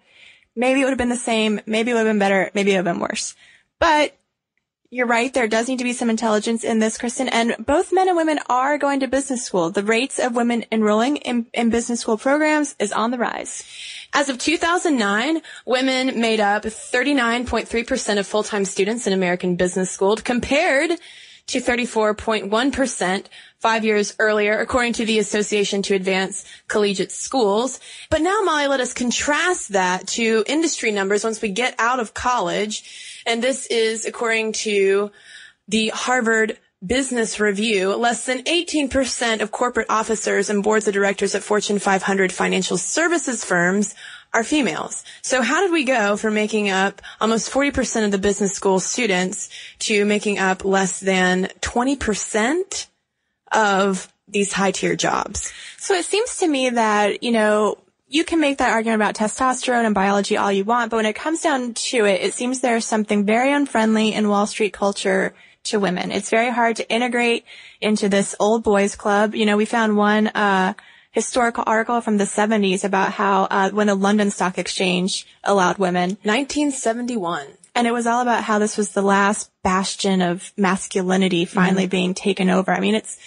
Maybe 0.56 0.80
it 0.80 0.84
would 0.84 0.90
have 0.90 0.98
been 0.98 1.08
the 1.08 1.16
same. 1.16 1.60
Maybe 1.64 1.92
it 1.92 1.94
would 1.94 2.00
have 2.00 2.08
been 2.08 2.18
better. 2.18 2.50
Maybe 2.54 2.72
it 2.72 2.74
would 2.74 2.86
have 2.86 2.96
been 2.96 3.00
worse. 3.00 3.36
But 3.78 4.18
you're 4.90 5.06
right. 5.06 5.32
There 5.32 5.48
does 5.48 5.68
need 5.68 5.78
to 5.78 5.84
be 5.84 5.94
some 5.94 6.10
intelligence 6.10 6.64
in 6.64 6.80
this, 6.80 6.98
Kristen. 6.98 7.28
And 7.28 7.54
both 7.58 7.92
men 7.92 8.08
and 8.08 8.16
women 8.16 8.40
are 8.50 8.76
going 8.76 9.00
to 9.00 9.06
business 9.06 9.42
school. 9.42 9.70
The 9.70 9.84
rates 9.84 10.18
of 10.18 10.34
women 10.34 10.66
enrolling 10.70 11.16
in, 11.16 11.46
in 11.54 11.70
business 11.70 12.00
school 12.00 12.18
programs 12.18 12.74
is 12.78 12.92
on 12.92 13.10
the 13.10 13.16
rise. 13.16 13.64
As 14.12 14.28
of 14.28 14.36
2009, 14.38 15.40
women 15.64 16.20
made 16.20 16.40
up 16.40 16.64
39.3% 16.64 18.18
of 18.18 18.26
full-time 18.26 18.66
students 18.66 19.06
in 19.06 19.14
American 19.14 19.56
business 19.56 19.90
school 19.90 20.16
compared 20.16 20.90
to 21.48 21.60
34.1% 21.60 23.24
five 23.58 23.84
years 23.84 24.14
earlier, 24.18 24.58
according 24.58 24.92
to 24.94 25.04
the 25.04 25.18
Association 25.18 25.82
to 25.82 25.94
Advance 25.94 26.44
Collegiate 26.68 27.12
Schools. 27.12 27.78
But 28.10 28.22
now, 28.22 28.40
Molly, 28.42 28.66
let 28.66 28.80
us 28.80 28.92
contrast 28.92 29.72
that 29.72 30.06
to 30.08 30.44
industry 30.46 30.90
numbers 30.90 31.24
once 31.24 31.40
we 31.40 31.50
get 31.50 31.74
out 31.78 32.00
of 32.00 32.14
college. 32.14 33.22
And 33.26 33.42
this 33.42 33.66
is 33.66 34.04
according 34.04 34.52
to 34.52 35.10
the 35.68 35.88
Harvard 35.88 36.58
Business 36.84 37.38
Review, 37.38 37.94
less 37.94 38.26
than 38.26 38.42
18% 38.42 39.40
of 39.40 39.52
corporate 39.52 39.86
officers 39.88 40.50
and 40.50 40.64
boards 40.64 40.88
of 40.88 40.94
directors 40.94 41.36
at 41.36 41.44
Fortune 41.44 41.78
500 41.78 42.32
financial 42.32 42.76
services 42.76 43.44
firms 43.44 43.94
are 44.34 44.44
females. 44.44 45.04
So 45.20 45.42
how 45.42 45.60
did 45.60 45.72
we 45.72 45.84
go 45.84 46.16
from 46.16 46.34
making 46.34 46.70
up 46.70 47.02
almost 47.20 47.50
40% 47.50 48.04
of 48.04 48.10
the 48.10 48.18
business 48.18 48.52
school 48.52 48.80
students 48.80 49.50
to 49.80 50.04
making 50.04 50.38
up 50.38 50.64
less 50.64 51.00
than 51.00 51.48
20% 51.60 52.86
of 53.52 54.12
these 54.26 54.52
high 54.52 54.70
tier 54.70 54.96
jobs? 54.96 55.52
So 55.78 55.94
it 55.94 56.04
seems 56.04 56.38
to 56.38 56.48
me 56.48 56.70
that, 56.70 57.22
you 57.22 57.32
know, 57.32 57.78
you 58.08 58.24
can 58.24 58.40
make 58.40 58.58
that 58.58 58.70
argument 58.70 59.00
about 59.00 59.14
testosterone 59.14 59.86
and 59.86 59.94
biology 59.94 60.36
all 60.36 60.52
you 60.52 60.64
want, 60.64 60.90
but 60.90 60.98
when 60.98 61.06
it 61.06 61.14
comes 61.14 61.40
down 61.40 61.72
to 61.74 62.04
it, 62.04 62.20
it 62.20 62.34
seems 62.34 62.60
there's 62.60 62.84
something 62.84 63.24
very 63.24 63.52
unfriendly 63.52 64.12
in 64.12 64.28
Wall 64.28 64.46
Street 64.46 64.72
culture 64.72 65.34
to 65.64 65.80
women. 65.80 66.10
It's 66.10 66.28
very 66.28 66.50
hard 66.50 66.76
to 66.76 66.90
integrate 66.90 67.44
into 67.80 68.08
this 68.08 68.34
old 68.38 68.64
boys 68.64 68.96
club. 68.96 69.34
You 69.34 69.46
know, 69.46 69.56
we 69.56 69.64
found 69.64 69.96
one, 69.96 70.26
uh, 70.28 70.74
historical 71.12 71.64
article 71.66 72.00
from 72.00 72.18
the 72.18 72.24
70s 72.24 72.84
about 72.84 73.12
how, 73.12 73.44
uh, 73.44 73.70
when 73.70 73.86
the 73.86 73.94
London 73.94 74.30
Stock 74.30 74.58
Exchange 74.58 75.26
allowed 75.44 75.78
women. 75.78 76.10
1971. 76.22 77.46
And 77.74 77.86
it 77.86 77.92
was 77.92 78.06
all 78.06 78.20
about 78.20 78.44
how 78.44 78.58
this 78.58 78.76
was 78.76 78.90
the 78.90 79.02
last 79.02 79.50
bastion 79.62 80.20
of 80.20 80.52
masculinity 80.56 81.44
finally 81.44 81.84
mm-hmm. 81.84 81.90
being 81.90 82.14
taken 82.14 82.50
over. 82.50 82.70
I 82.70 82.80
mean, 82.80 82.94
it's, 82.94 83.18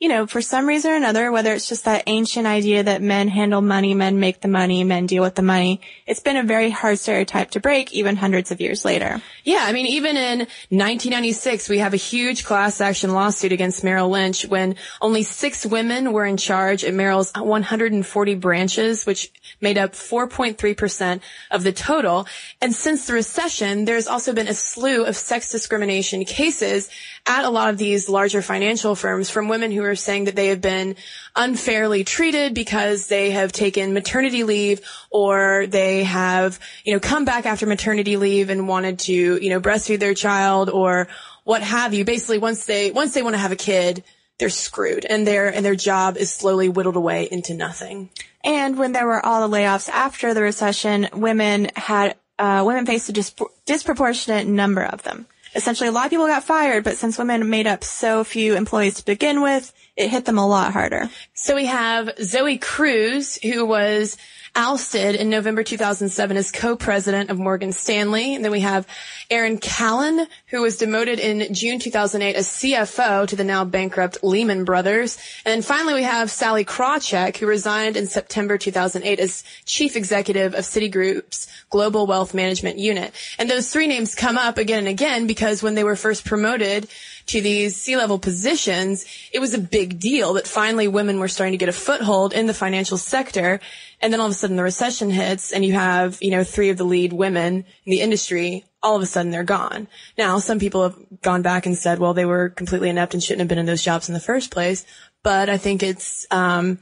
you 0.00 0.08
know, 0.08 0.26
for 0.26 0.40
some 0.40 0.66
reason 0.66 0.92
or 0.92 0.94
another, 0.94 1.30
whether 1.30 1.52
it's 1.52 1.68
just 1.68 1.84
that 1.84 2.04
ancient 2.06 2.46
idea 2.46 2.82
that 2.82 3.02
men 3.02 3.28
handle 3.28 3.60
money, 3.60 3.92
men 3.92 4.18
make 4.18 4.40
the 4.40 4.48
money, 4.48 4.82
men 4.82 5.04
deal 5.04 5.22
with 5.22 5.34
the 5.34 5.42
money, 5.42 5.82
it's 6.06 6.20
been 6.20 6.38
a 6.38 6.42
very 6.42 6.70
hard 6.70 6.98
stereotype 6.98 7.50
to 7.50 7.60
break 7.60 7.92
even 7.92 8.16
hundreds 8.16 8.50
of 8.50 8.62
years 8.62 8.82
later. 8.82 9.20
Yeah, 9.44 9.62
I 9.62 9.72
mean, 9.72 9.84
even 9.84 10.16
in 10.16 10.38
1996, 10.70 11.68
we 11.68 11.80
have 11.80 11.92
a 11.92 11.98
huge 11.98 12.46
class 12.46 12.80
action 12.80 13.12
lawsuit 13.12 13.52
against 13.52 13.84
Merrill 13.84 14.08
Lynch 14.08 14.46
when 14.46 14.76
only 15.02 15.22
six 15.22 15.66
women 15.66 16.14
were 16.14 16.24
in 16.24 16.38
charge 16.38 16.82
at 16.82 16.94
Merrill's 16.94 17.32
140 17.34 18.34
branches, 18.36 19.04
which 19.04 19.30
made 19.60 19.76
up 19.76 19.92
4.3% 19.92 21.20
of 21.50 21.62
the 21.62 21.72
total. 21.72 22.26
And 22.62 22.74
since 22.74 23.06
the 23.06 23.12
recession, 23.12 23.84
there's 23.84 24.08
also 24.08 24.32
been 24.32 24.48
a 24.48 24.54
slew 24.54 25.04
of 25.04 25.14
sex 25.14 25.52
discrimination 25.52 26.24
cases 26.24 26.88
at 27.26 27.44
a 27.44 27.50
lot 27.50 27.70
of 27.70 27.78
these 27.78 28.08
larger 28.08 28.42
financial 28.42 28.94
firms 28.94 29.30
from 29.30 29.48
women 29.48 29.70
who 29.70 29.82
are 29.84 29.94
saying 29.94 30.24
that 30.24 30.36
they 30.36 30.48
have 30.48 30.60
been 30.60 30.96
unfairly 31.36 32.04
treated 32.04 32.54
because 32.54 33.06
they 33.06 33.30
have 33.30 33.52
taken 33.52 33.92
maternity 33.92 34.44
leave 34.44 34.80
or 35.10 35.66
they 35.68 36.04
have, 36.04 36.58
you 36.84 36.92
know, 36.92 37.00
come 37.00 37.24
back 37.24 37.46
after 37.46 37.66
maternity 37.66 38.16
leave 38.16 38.50
and 38.50 38.68
wanted 38.68 38.98
to, 38.98 39.12
you 39.12 39.50
know, 39.50 39.60
breastfeed 39.60 40.00
their 40.00 40.14
child 40.14 40.70
or 40.70 41.08
what 41.44 41.62
have 41.62 41.94
you. 41.94 42.04
Basically, 42.04 42.38
once 42.38 42.64
they, 42.64 42.90
once 42.90 43.14
they 43.14 43.22
want 43.22 43.34
to 43.34 43.38
have 43.38 43.52
a 43.52 43.56
kid, 43.56 44.02
they're 44.38 44.48
screwed 44.48 45.04
and 45.04 45.26
their, 45.26 45.52
and 45.52 45.64
their 45.64 45.76
job 45.76 46.16
is 46.16 46.32
slowly 46.32 46.68
whittled 46.68 46.96
away 46.96 47.28
into 47.30 47.54
nothing. 47.54 48.10
And 48.42 48.78
when 48.78 48.92
there 48.92 49.06
were 49.06 49.24
all 49.24 49.46
the 49.46 49.54
layoffs 49.54 49.88
after 49.90 50.32
the 50.32 50.42
recession, 50.42 51.08
women 51.12 51.70
had, 51.76 52.16
uh, 52.38 52.62
women 52.66 52.86
faced 52.86 53.10
a 53.10 53.12
disp- 53.12 53.42
disproportionate 53.66 54.46
number 54.46 54.82
of 54.82 55.02
them 55.02 55.26
essentially 55.54 55.88
a 55.88 55.92
lot 55.92 56.06
of 56.06 56.10
people 56.10 56.26
got 56.26 56.44
fired, 56.44 56.84
but 56.84 56.96
since 56.96 57.18
women 57.18 57.50
made 57.50 57.66
up 57.66 57.84
so 57.84 58.24
few 58.24 58.54
employees 58.54 58.94
to 58.94 59.04
begin 59.04 59.42
with, 59.42 59.72
it 59.96 60.08
hit 60.08 60.24
them 60.24 60.38
a 60.38 60.46
lot 60.46 60.72
harder. 60.72 61.10
So 61.34 61.54
we 61.54 61.66
have 61.66 62.10
Zoe 62.22 62.58
Cruz, 62.58 63.38
who 63.42 63.66
was 63.66 64.16
ousted 64.60 65.14
in 65.14 65.30
November 65.30 65.62
2007 65.62 66.36
as 66.36 66.52
co-president 66.52 67.30
of 67.30 67.38
Morgan 67.38 67.72
Stanley. 67.72 68.34
And 68.34 68.44
then 68.44 68.52
we 68.52 68.60
have 68.60 68.86
Erin 69.30 69.56
Callan, 69.56 70.26
who 70.48 70.60
was 70.60 70.76
demoted 70.76 71.18
in 71.18 71.54
June 71.54 71.78
2008 71.78 72.36
as 72.36 72.46
CFO 72.46 73.26
to 73.26 73.36
the 73.36 73.42
now 73.42 73.64
bankrupt 73.64 74.22
Lehman 74.22 74.64
Brothers. 74.64 75.16
And 75.46 75.54
then 75.54 75.62
finally 75.62 75.94
we 75.94 76.02
have 76.02 76.30
Sallie 76.30 76.66
Krawcheck, 76.66 77.38
who 77.38 77.46
resigned 77.46 77.96
in 77.96 78.06
September 78.06 78.58
2008 78.58 79.18
as 79.18 79.44
chief 79.64 79.96
executive 79.96 80.52
of 80.52 80.64
Citigroup's 80.64 81.48
Global 81.70 82.06
Wealth 82.06 82.34
Management 82.34 82.78
Unit. 82.78 83.14
And 83.38 83.48
those 83.48 83.70
three 83.70 83.86
names 83.86 84.14
come 84.14 84.36
up 84.36 84.58
again 84.58 84.80
and 84.80 84.88
again 84.88 85.26
because 85.26 85.62
when 85.62 85.74
they 85.74 85.84
were 85.84 85.96
first 85.96 86.26
promoted 86.26 86.86
to 87.30 87.40
these 87.40 87.76
C-level 87.76 88.18
positions, 88.18 89.04
it 89.32 89.38
was 89.38 89.54
a 89.54 89.58
big 89.58 90.00
deal 90.00 90.34
that 90.34 90.48
finally 90.48 90.88
women 90.88 91.20
were 91.20 91.28
starting 91.28 91.52
to 91.52 91.58
get 91.58 91.68
a 91.68 91.72
foothold 91.72 92.32
in 92.32 92.46
the 92.46 92.54
financial 92.54 92.96
sector. 92.96 93.60
And 94.00 94.12
then 94.12 94.20
all 94.20 94.26
of 94.26 94.32
a 94.32 94.34
sudden 94.34 94.56
the 94.56 94.64
recession 94.64 95.10
hits 95.10 95.52
and 95.52 95.64
you 95.64 95.72
have, 95.74 96.18
you 96.20 96.32
know, 96.32 96.42
three 96.42 96.70
of 96.70 96.76
the 96.76 96.84
lead 96.84 97.12
women 97.12 97.64
in 97.84 97.90
the 97.90 98.00
industry. 98.00 98.64
All 98.82 98.96
of 98.96 99.02
a 99.02 99.06
sudden 99.06 99.30
they're 99.30 99.44
gone. 99.44 99.86
Now 100.18 100.38
some 100.38 100.58
people 100.58 100.82
have 100.82 100.96
gone 101.22 101.42
back 101.42 101.66
and 101.66 101.76
said, 101.76 101.98
well, 101.98 102.14
they 102.14 102.24
were 102.24 102.48
completely 102.48 102.88
inept 102.88 103.14
and 103.14 103.22
shouldn't 103.22 103.40
have 103.40 103.48
been 103.48 103.58
in 103.58 103.66
those 103.66 103.82
jobs 103.82 104.08
in 104.08 104.14
the 104.14 104.20
first 104.20 104.50
place. 104.50 104.84
But 105.22 105.48
I 105.48 105.56
think 105.56 105.82
it's, 105.82 106.26
um, 106.30 106.78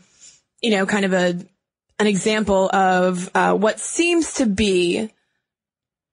you 0.63 0.71
know, 0.71 0.87
kind 0.87 1.05
of 1.05 1.13
a, 1.13 1.39
an 1.99 2.07
example 2.07 2.71
of, 2.71 3.31
uh, 3.35 3.55
what 3.55 3.81
seems 3.81 4.35
to 4.35 4.47
be 4.47 5.11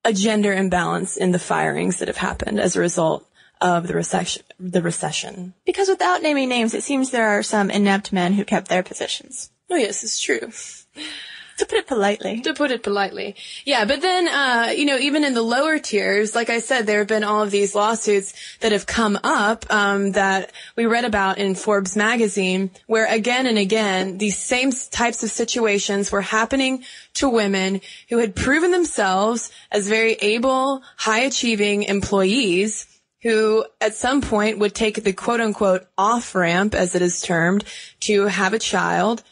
a 0.04 0.12
gender 0.12 0.52
imbalance 0.52 1.16
in 1.16 1.32
the 1.32 1.40
firings 1.40 2.00
that 2.00 2.08
have 2.08 2.18
happened 2.18 2.60
as 2.60 2.76
a 2.76 2.80
result 2.80 3.28
of 3.66 3.88
the 3.88 3.96
recession, 3.96 4.44
the 4.60 4.82
recession. 4.82 5.56
Because 5.66 5.90
without 5.90 6.22
naming 6.22 6.50
names, 6.50 6.76
it 6.76 6.84
seems 6.84 7.10
there 7.10 7.30
are 7.30 7.42
some 7.42 7.72
inept 7.72 8.14
men 8.14 8.34
who 8.34 8.46
kept 8.46 8.68
their 8.68 8.84
positions. 8.84 9.50
Oh 9.72 9.76
yes, 9.76 10.04
it's 10.04 10.22
true. 10.22 10.52
To 11.58 11.66
put 11.66 11.80
it 11.80 11.88
politely. 11.88 12.42
To 12.42 12.54
put 12.54 12.70
it 12.70 12.84
politely. 12.84 13.36
Yeah, 13.64 13.86
but 13.86 14.02
then, 14.02 14.28
uh, 14.28 14.74
you 14.76 14.86
know, 14.86 14.98
even 14.98 15.24
in 15.24 15.34
the 15.34 15.42
lower 15.42 15.80
tiers, 15.80 16.36
like 16.36 16.50
I 16.50 16.60
said, 16.60 16.86
there 16.86 17.00
have 17.00 17.08
been 17.08 17.24
all 17.24 17.42
of 17.42 17.50
these 17.50 17.74
lawsuits 17.74 18.34
that 18.60 18.74
have 18.74 18.86
come 18.86 19.18
up, 19.24 19.66
um, 19.74 20.12
that 20.12 20.52
we 20.76 20.86
read 20.86 21.06
about 21.06 21.38
in 21.38 21.56
Forbes 21.56 21.96
magazine, 21.96 22.72
where 22.88 23.08
again 23.12 23.48
and 23.48 23.58
again, 23.58 24.18
these 24.18 24.38
same 24.38 24.72
types 24.92 25.24
of 25.24 25.32
situations 25.32 26.12
were 26.12 26.22
happening 26.22 26.84
to 27.16 27.30
women 27.30 27.80
who 28.10 28.18
had 28.20 28.36
proven 28.36 28.72
themselves 28.72 29.50
as 29.72 29.88
very 29.88 30.14
able, 30.22 30.84
high 30.98 31.22
achieving 31.22 31.84
employees, 31.84 32.86
who 33.26 33.66
at 33.82 33.96
some 33.96 34.22
point 34.22 34.60
would 34.60 34.76
take 34.76 35.04
the 35.04 35.12
quote 35.12 35.42
unquote 35.42 35.88
off 35.98 36.36
ramp, 36.36 36.76
as 36.76 36.94
it 36.94 37.02
is 37.02 37.24
termed, 37.24 37.64
to 38.00 38.26
have 38.26 38.54
a 38.54 38.60
child. 38.60 39.24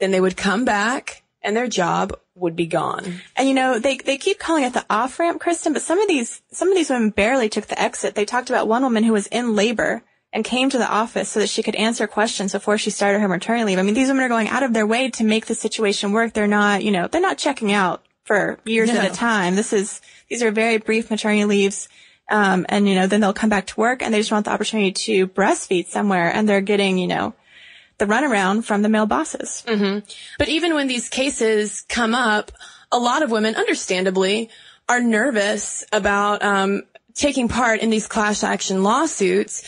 Then 0.00 0.10
they 0.10 0.20
would 0.20 0.36
come 0.36 0.66
back 0.66 1.22
and 1.40 1.56
their 1.56 1.66
job 1.66 2.12
would 2.34 2.54
be 2.54 2.66
gone. 2.66 3.22
And 3.36 3.48
you 3.48 3.54
know, 3.54 3.78
they, 3.78 3.96
they 3.96 4.18
keep 4.18 4.38
calling 4.38 4.64
it 4.64 4.74
the 4.74 4.84
off 4.90 5.18
ramp, 5.18 5.40
Kristen, 5.40 5.72
but 5.72 5.80
some 5.80 5.98
of 5.98 6.06
these, 6.08 6.42
some 6.52 6.68
of 6.68 6.76
these 6.76 6.90
women 6.90 7.08
barely 7.08 7.48
took 7.48 7.66
the 7.66 7.80
exit. 7.80 8.14
They 8.14 8.26
talked 8.26 8.50
about 8.50 8.68
one 8.68 8.82
woman 8.82 9.02
who 9.02 9.14
was 9.14 9.26
in 9.28 9.56
labor 9.56 10.02
and 10.30 10.44
came 10.44 10.68
to 10.68 10.76
the 10.76 10.86
office 10.86 11.30
so 11.30 11.40
that 11.40 11.48
she 11.48 11.62
could 11.62 11.74
answer 11.74 12.06
questions 12.06 12.52
before 12.52 12.76
she 12.76 12.90
started 12.90 13.20
her 13.20 13.28
maternity 13.28 13.64
leave. 13.64 13.78
I 13.78 13.82
mean, 13.82 13.94
these 13.94 14.08
women 14.08 14.24
are 14.24 14.28
going 14.28 14.48
out 14.48 14.62
of 14.62 14.74
their 14.74 14.86
way 14.86 15.08
to 15.12 15.24
make 15.24 15.46
the 15.46 15.54
situation 15.54 16.12
work. 16.12 16.34
They're 16.34 16.46
not, 16.46 16.84
you 16.84 16.90
know, 16.90 17.08
they're 17.08 17.22
not 17.22 17.38
checking 17.38 17.72
out 17.72 18.04
for 18.24 18.58
years 18.66 18.92
no. 18.92 19.00
at 19.00 19.10
a 19.10 19.14
time. 19.14 19.56
This 19.56 19.72
is, 19.72 20.02
these 20.28 20.42
are 20.42 20.50
very 20.50 20.76
brief 20.76 21.10
maternity 21.10 21.46
leaves. 21.46 21.88
Um, 22.28 22.66
and 22.68 22.88
you 22.88 22.94
know, 22.94 23.06
then 23.06 23.20
they'll 23.20 23.32
come 23.32 23.50
back 23.50 23.66
to 23.68 23.80
work 23.80 24.02
and 24.02 24.12
they 24.12 24.18
just 24.18 24.32
want 24.32 24.44
the 24.44 24.52
opportunity 24.52 24.92
to 24.92 25.26
breastfeed 25.26 25.86
somewhere 25.86 26.30
and 26.32 26.48
they're 26.48 26.60
getting, 26.60 26.98
you 26.98 27.06
know, 27.06 27.34
the 27.98 28.06
runaround 28.06 28.64
from 28.64 28.82
the 28.82 28.88
male 28.88 29.06
bosses. 29.06 29.64
Mm-hmm. 29.66 30.06
But 30.38 30.48
even 30.48 30.74
when 30.74 30.86
these 30.86 31.08
cases 31.08 31.84
come 31.88 32.14
up, 32.14 32.52
a 32.92 32.98
lot 32.98 33.22
of 33.22 33.30
women, 33.30 33.56
understandably, 33.56 34.50
are 34.88 35.00
nervous 35.00 35.84
about 35.92 36.42
um, 36.42 36.82
taking 37.18 37.48
part 37.48 37.80
in 37.80 37.90
these 37.90 38.06
class 38.06 38.44
action 38.44 38.82
lawsuits 38.84 39.62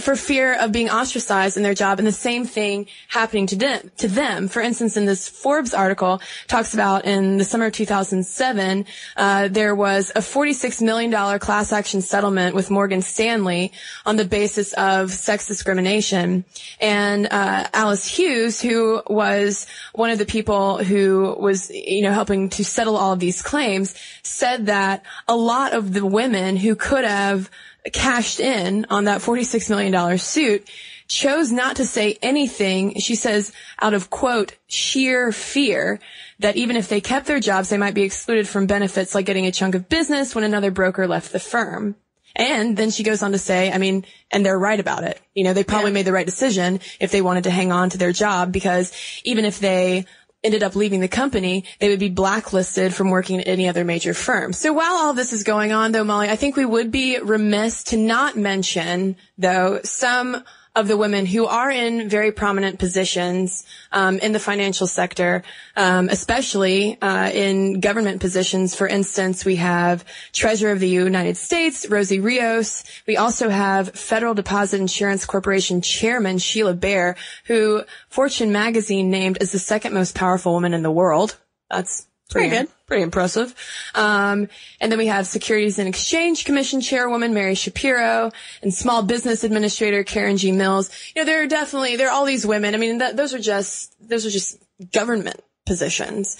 for 0.00 0.16
fear 0.16 0.54
of 0.54 0.72
being 0.72 0.90
ostracized 0.90 1.56
in 1.56 1.62
their 1.62 1.72
job 1.72 1.98
and 1.98 2.06
the 2.06 2.12
same 2.12 2.44
thing 2.44 2.86
happening 3.08 3.46
to 3.46 3.56
them, 3.56 3.90
to 3.96 4.08
them. 4.08 4.48
For 4.48 4.60
instance, 4.60 4.96
in 4.96 5.06
this 5.06 5.28
Forbes 5.28 5.72
article 5.72 6.20
talks 6.48 6.74
about 6.74 7.04
in 7.04 7.38
the 7.38 7.44
summer 7.44 7.66
of 7.66 7.72
2007, 7.72 8.84
uh, 9.16 9.48
there 9.48 9.74
was 9.74 10.10
a 10.16 10.20
$46 10.20 10.82
million 10.82 11.38
class 11.38 11.72
action 11.72 12.02
settlement 12.02 12.56
with 12.56 12.70
Morgan 12.70 13.02
Stanley 13.02 13.72
on 14.04 14.16
the 14.16 14.24
basis 14.24 14.72
of 14.72 15.12
sex 15.12 15.46
discrimination. 15.46 16.44
And, 16.80 17.26
uh, 17.30 17.68
Alice 17.72 18.06
Hughes, 18.06 18.60
who 18.60 19.00
was 19.06 19.66
one 19.92 20.10
of 20.10 20.18
the 20.18 20.26
people 20.26 20.78
who 20.78 21.36
was, 21.38 21.70
you 21.70 22.02
know, 22.02 22.12
helping 22.12 22.50
to 22.50 22.64
settle 22.64 22.96
all 22.96 23.12
of 23.12 23.20
these 23.20 23.42
claims, 23.42 23.94
said 24.22 24.66
that 24.66 25.04
a 25.28 25.36
lot 25.36 25.72
of 25.72 25.92
the 25.92 26.04
women 26.04 26.56
who 26.56 26.74
could 26.74 26.95
could 26.96 27.04
have 27.04 27.50
cashed 27.92 28.40
in 28.40 28.86
on 28.88 29.04
that 29.04 29.20
$46 29.20 29.68
million 29.68 30.18
suit 30.18 30.66
chose 31.08 31.52
not 31.52 31.76
to 31.76 31.84
say 31.84 32.16
anything. 32.22 32.98
She 32.98 33.16
says 33.16 33.52
out 33.82 33.92
of 33.92 34.08
quote, 34.08 34.56
sheer 34.66 35.30
fear 35.30 36.00
that 36.38 36.56
even 36.56 36.74
if 36.76 36.88
they 36.88 37.02
kept 37.02 37.26
their 37.26 37.38
jobs, 37.38 37.68
they 37.68 37.76
might 37.76 37.92
be 37.92 38.02
excluded 38.02 38.48
from 38.48 38.66
benefits 38.66 39.14
like 39.14 39.26
getting 39.26 39.44
a 39.44 39.52
chunk 39.52 39.74
of 39.74 39.90
business 39.90 40.34
when 40.34 40.42
another 40.42 40.70
broker 40.70 41.06
left 41.06 41.32
the 41.32 41.38
firm. 41.38 41.96
And 42.34 42.78
then 42.78 42.90
she 42.90 43.02
goes 43.02 43.22
on 43.22 43.32
to 43.32 43.38
say, 43.38 43.70
I 43.70 43.76
mean, 43.76 44.06
and 44.30 44.44
they're 44.44 44.58
right 44.58 44.80
about 44.80 45.04
it. 45.04 45.20
You 45.34 45.44
know, 45.44 45.52
they 45.52 45.64
probably 45.64 45.90
yeah. 45.90 45.94
made 45.94 46.06
the 46.06 46.12
right 46.12 46.26
decision 46.26 46.80
if 46.98 47.10
they 47.10 47.20
wanted 47.20 47.44
to 47.44 47.50
hang 47.50 47.72
on 47.72 47.90
to 47.90 47.98
their 47.98 48.12
job 48.12 48.52
because 48.52 48.90
even 49.22 49.44
if 49.44 49.60
they 49.60 50.06
ended 50.46 50.62
up 50.62 50.76
leaving 50.76 51.00
the 51.00 51.08
company, 51.08 51.64
they 51.80 51.90
would 51.90 52.00
be 52.00 52.08
blacklisted 52.08 52.94
from 52.94 53.10
working 53.10 53.40
at 53.40 53.48
any 53.48 53.68
other 53.68 53.84
major 53.84 54.14
firm. 54.14 54.52
So 54.52 54.72
while 54.72 54.94
all 54.94 55.12
this 55.12 55.32
is 55.32 55.42
going 55.42 55.72
on 55.72 55.92
though, 55.92 56.04
Molly, 56.04 56.28
I 56.30 56.36
think 56.36 56.56
we 56.56 56.64
would 56.64 56.90
be 56.90 57.18
remiss 57.18 57.84
to 57.84 57.96
not 57.96 58.36
mention 58.36 59.16
though 59.36 59.80
some 59.82 60.42
of 60.76 60.88
the 60.88 60.96
women 60.96 61.24
who 61.24 61.46
are 61.46 61.70
in 61.70 62.08
very 62.08 62.30
prominent 62.30 62.78
positions 62.78 63.64
um, 63.92 64.18
in 64.18 64.32
the 64.32 64.38
financial 64.38 64.86
sector, 64.86 65.42
um, 65.74 66.10
especially 66.10 67.00
uh, 67.00 67.30
in 67.32 67.80
government 67.80 68.20
positions. 68.20 68.74
For 68.74 68.86
instance, 68.86 69.46
we 69.46 69.56
have 69.56 70.04
Treasurer 70.34 70.72
of 70.72 70.80
the 70.80 70.88
United 70.88 71.38
States, 71.38 71.88
Rosie 71.88 72.20
Rios. 72.20 72.84
We 73.06 73.16
also 73.16 73.48
have 73.48 73.88
Federal 73.94 74.34
Deposit 74.34 74.78
Insurance 74.78 75.24
Corporation 75.24 75.80
Chairman 75.80 76.36
Sheila 76.36 76.74
Bair, 76.74 77.16
who 77.46 77.82
Fortune 78.10 78.52
magazine 78.52 79.10
named 79.10 79.38
as 79.40 79.52
the 79.52 79.58
second 79.58 79.94
most 79.94 80.14
powerful 80.14 80.52
woman 80.52 80.74
in 80.74 80.82
the 80.82 80.90
world. 80.90 81.38
That's 81.70 82.05
Pretty, 82.30 82.48
good. 82.50 82.68
Pretty 82.86 83.02
impressive. 83.02 83.54
Um, 83.94 84.48
and 84.80 84.90
then 84.90 84.98
we 84.98 85.06
have 85.06 85.26
Securities 85.26 85.78
and 85.78 85.88
Exchange 85.88 86.44
Commission 86.44 86.80
Chairwoman 86.80 87.34
Mary 87.34 87.54
Schapiro 87.54 88.32
and 88.62 88.74
Small 88.74 89.02
Business 89.02 89.44
Administrator 89.44 90.02
Karen 90.02 90.36
G. 90.36 90.50
Mills. 90.50 90.90
You 91.14 91.22
know, 91.22 91.26
there 91.26 91.42
are 91.42 91.46
definitely, 91.46 91.96
there 91.96 92.08
are 92.08 92.12
all 92.12 92.24
these 92.24 92.44
women. 92.44 92.74
I 92.74 92.78
mean, 92.78 92.98
that, 92.98 93.16
those 93.16 93.32
are 93.32 93.38
just, 93.38 93.94
those 94.06 94.26
are 94.26 94.30
just 94.30 94.58
government 94.92 95.40
positions. 95.66 96.36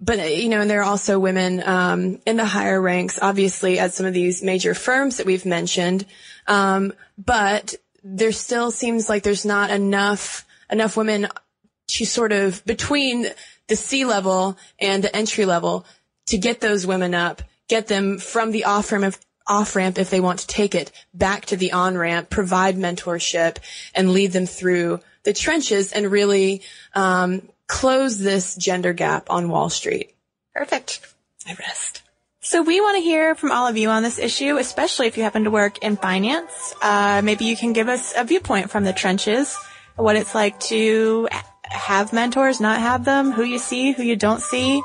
But, 0.00 0.34
you 0.34 0.48
know, 0.48 0.60
and 0.60 0.70
there 0.70 0.80
are 0.80 0.84
also 0.84 1.18
women, 1.18 1.62
um, 1.62 2.20
in 2.24 2.36
the 2.36 2.46
higher 2.46 2.80
ranks, 2.80 3.18
obviously 3.20 3.78
at 3.78 3.92
some 3.92 4.06
of 4.06 4.14
these 4.14 4.42
major 4.42 4.74
firms 4.74 5.16
that 5.16 5.26
we've 5.26 5.44
mentioned. 5.44 6.06
Um, 6.46 6.94
but 7.18 7.74
there 8.02 8.32
still 8.32 8.70
seems 8.70 9.08
like 9.08 9.24
there's 9.24 9.44
not 9.44 9.70
enough, 9.70 10.46
enough 10.70 10.96
women 10.96 11.26
to 11.88 12.04
sort 12.06 12.32
of 12.32 12.64
between 12.64 13.26
the 13.70 13.76
C 13.76 14.04
level 14.04 14.58
and 14.78 15.02
the 15.02 15.16
entry 15.16 15.46
level 15.46 15.86
to 16.26 16.36
get 16.36 16.60
those 16.60 16.86
women 16.86 17.14
up, 17.14 17.40
get 17.68 17.86
them 17.86 18.18
from 18.18 18.50
the 18.50 18.64
off 18.64 18.92
ramp 18.92 19.16
off 19.46 19.74
ramp 19.74 19.98
if 19.98 20.10
they 20.10 20.20
want 20.20 20.40
to 20.40 20.46
take 20.46 20.74
it 20.74 20.92
back 21.14 21.46
to 21.46 21.56
the 21.56 21.72
on 21.72 21.96
ramp, 21.96 22.30
provide 22.30 22.76
mentorship 22.76 23.56
and 23.94 24.12
lead 24.12 24.32
them 24.32 24.46
through 24.46 25.00
the 25.22 25.32
trenches 25.32 25.92
and 25.92 26.10
really 26.10 26.62
um, 26.94 27.48
close 27.66 28.18
this 28.18 28.54
gender 28.56 28.92
gap 28.92 29.30
on 29.30 29.48
Wall 29.48 29.70
Street. 29.70 30.14
Perfect. 30.54 31.00
I 31.46 31.54
rest. 31.54 32.02
So 32.40 32.62
we 32.62 32.80
want 32.80 32.96
to 32.96 33.02
hear 33.02 33.34
from 33.34 33.52
all 33.52 33.66
of 33.66 33.76
you 33.76 33.88
on 33.90 34.02
this 34.02 34.18
issue, 34.18 34.56
especially 34.56 35.06
if 35.06 35.16
you 35.16 35.22
happen 35.22 35.44
to 35.44 35.50
work 35.50 35.78
in 35.78 35.96
finance. 35.96 36.74
Uh, 36.80 37.22
maybe 37.22 37.44
you 37.44 37.56
can 37.56 37.72
give 37.72 37.88
us 37.88 38.14
a 38.16 38.24
viewpoint 38.24 38.70
from 38.70 38.84
the 38.84 38.92
trenches, 38.92 39.56
what 39.96 40.16
it's 40.16 40.34
like 40.34 40.58
to 40.60 41.28
have 41.70 42.12
mentors, 42.12 42.60
not 42.60 42.80
have 42.80 43.04
them, 43.04 43.32
who 43.32 43.42
you 43.42 43.58
see, 43.58 43.92
who 43.92 44.02
you 44.02 44.16
don't 44.16 44.40
see. 44.40 44.82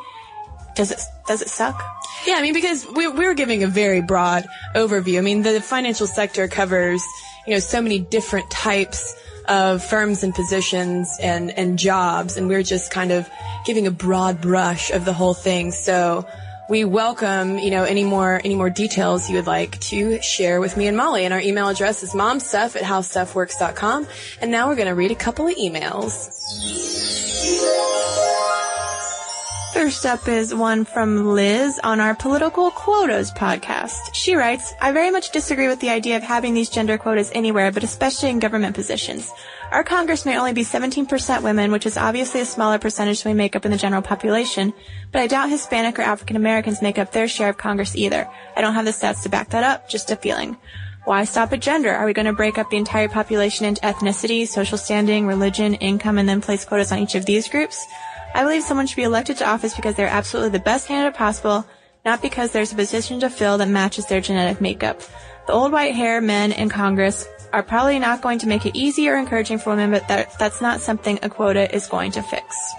Does 0.76 0.92
it, 0.92 1.02
does 1.28 1.42
it 1.42 1.50
suck? 1.50 1.82
Yeah, 2.26 2.36
I 2.36 2.42
mean, 2.42 2.54
because 2.54 2.86
we, 2.96 3.08
we 3.08 3.26
were 3.26 3.34
giving 3.34 3.64
a 3.64 3.68
very 3.68 4.02
broad 4.02 4.48
overview. 4.76 5.18
I 5.18 5.22
mean, 5.22 5.44
the 5.44 5.62
financial 5.62 6.08
sector 6.08 6.48
covers, 6.48 7.04
you 7.46 7.54
know, 7.54 7.60
so 7.60 7.82
many 7.82 8.00
different 8.00 8.50
types 8.50 9.16
of 9.48 9.84
firms 9.84 10.24
and 10.24 10.34
positions 10.34 11.16
and, 11.22 11.52
and 11.52 11.78
jobs, 11.78 12.36
and 12.36 12.48
we're 12.48 12.64
just 12.64 12.92
kind 12.92 13.12
of 13.12 13.30
giving 13.66 13.86
a 13.86 13.92
broad 13.92 14.42
brush 14.42 14.92
of 14.92 15.06
the 15.06 15.14
whole 15.14 15.34
thing. 15.34 15.72
So, 15.72 16.28
we 16.70 16.84
welcome, 16.84 17.60
you 17.60 17.70
know, 17.70 17.84
any 17.84 18.04
more, 18.04 18.42
any 18.44 18.56
more 18.56 18.70
details 18.70 19.30
you 19.30 19.36
would 19.36 19.48
like 19.48 19.80
to 19.82 20.22
share 20.22 20.60
with 20.60 20.78
me 20.78 20.88
and 20.88 20.98
Molly. 20.98 21.26
And 21.26 21.34
our 21.34 21.40
email 21.40 21.68
address 21.68 22.02
is 22.04 22.14
momstuff 22.14 22.76
at 22.76 22.82
howstuffworks.com. 22.82 24.08
And 24.42 24.52
now 24.52 24.68
we're 24.68 24.76
going 24.76 24.88
to 24.88 24.96
read 24.96 25.12
a 25.12 25.16
couple 25.16 25.48
of 25.48 25.56
emails. 25.56 26.32
First 29.76 30.06
up 30.06 30.30
is 30.30 30.56
one 30.56 30.86
from 30.86 31.34
Liz 31.34 31.82
on 31.84 32.00
our 32.00 32.16
Political 32.16 32.72
Quotas 32.72 33.30
podcast. 33.32 34.14
She 34.14 34.34
writes, 34.34 34.74
I 34.80 34.94
very 34.94 35.12
much 35.12 35.32
disagree 35.32 35.68
with 35.68 35.82
the 35.82 35.90
idea 35.90 36.16
of 36.16 36.24
having 36.24 36.54
these 36.54 36.70
gender 36.70 36.98
quotas 36.98 37.30
anywhere, 37.36 37.74
but 37.74 37.84
especially 37.84 38.30
in 38.30 38.40
government 38.40 38.74
positions. 38.74 39.30
Our 39.72 39.84
Congress 39.84 40.26
may 40.26 40.38
only 40.38 40.54
be 40.54 40.64
17% 40.64 41.44
women, 41.44 41.74
which 41.74 41.86
is 41.86 41.98
obviously 41.98 42.40
a 42.40 42.46
smaller 42.46 42.80
percentage 42.80 43.22
than 43.24 43.34
we 43.34 43.38
make 43.38 43.54
up 43.58 43.66
in 43.66 43.72
the 43.72 43.78
general 43.78 44.02
population, 44.02 44.74
but 45.12 45.22
I 45.22 45.28
doubt 45.28 45.50
Hispanic 45.50 46.00
or 46.00 46.04
African 46.04 46.38
Americans 46.38 46.82
make 46.82 46.98
up 46.98 47.12
their 47.12 47.28
share 47.28 47.50
of 47.50 47.58
Congress 47.58 47.98
either. 47.98 48.30
I 48.56 48.62
don't 48.62 48.76
have 48.76 48.86
the 48.86 48.92
stats 48.92 49.24
to 49.24 49.30
back 49.30 49.50
that 49.50 49.66
up, 49.66 49.90
just 49.90 50.10
a 50.10 50.16
feeling. 50.16 50.56
Why 51.04 51.26
stop 51.26 51.52
at 51.52 51.60
gender? 51.60 51.92
Are 51.92 52.06
we 52.06 52.14
going 52.14 52.28
to 52.28 52.34
break 52.34 52.58
up 52.58 52.70
the 52.70 52.78
entire 52.78 53.10
population 53.10 53.66
into 53.66 53.82
ethnicity, 53.82 54.48
social 54.48 54.78
standing, 54.78 55.28
religion, 55.28 55.74
income, 55.74 56.18
and 56.18 56.30
then 56.30 56.40
place 56.40 56.64
quotas 56.64 56.94
on 56.94 57.00
each 57.00 57.16
of 57.16 57.26
these 57.26 57.50
groups? 57.50 57.86
I 58.36 58.44
believe 58.44 58.64
someone 58.64 58.86
should 58.86 58.98
be 58.98 59.04
elected 59.04 59.38
to 59.38 59.48
office 59.48 59.74
because 59.74 59.96
they're 59.96 60.08
absolutely 60.08 60.50
the 60.50 60.64
best 60.64 60.90
candidate 60.90 61.18
possible, 61.18 61.66
not 62.04 62.22
because 62.22 62.52
there's 62.52 62.74
a 62.74 62.76
position 62.76 63.22
to 63.22 63.30
fill 63.30 63.58
that 63.60 63.70
matches 63.70 64.08
their 64.08 64.20
genetic 64.20 64.60
makeup. 64.60 65.02
The 65.48 65.54
old 65.54 65.72
white 65.72 65.96
hair 65.96 66.20
men 66.20 66.52
in 66.52 66.68
Congress 66.68 67.26
are 67.54 67.64
probably 67.64 67.98
not 67.98 68.22
going 68.22 68.40
to 68.40 68.48
make 68.48 68.66
it 68.66 68.76
easy 68.76 69.08
or 69.08 69.16
encouraging 69.16 69.60
for 69.60 69.70
women, 69.70 69.90
but 69.92 70.10
that, 70.10 70.38
that's 70.38 70.60
not 70.60 70.82
something 70.82 71.18
a 71.24 71.30
quota 71.30 71.74
is 71.74 71.88
going 71.88 72.12
to 72.12 72.22
fix. 72.24 72.74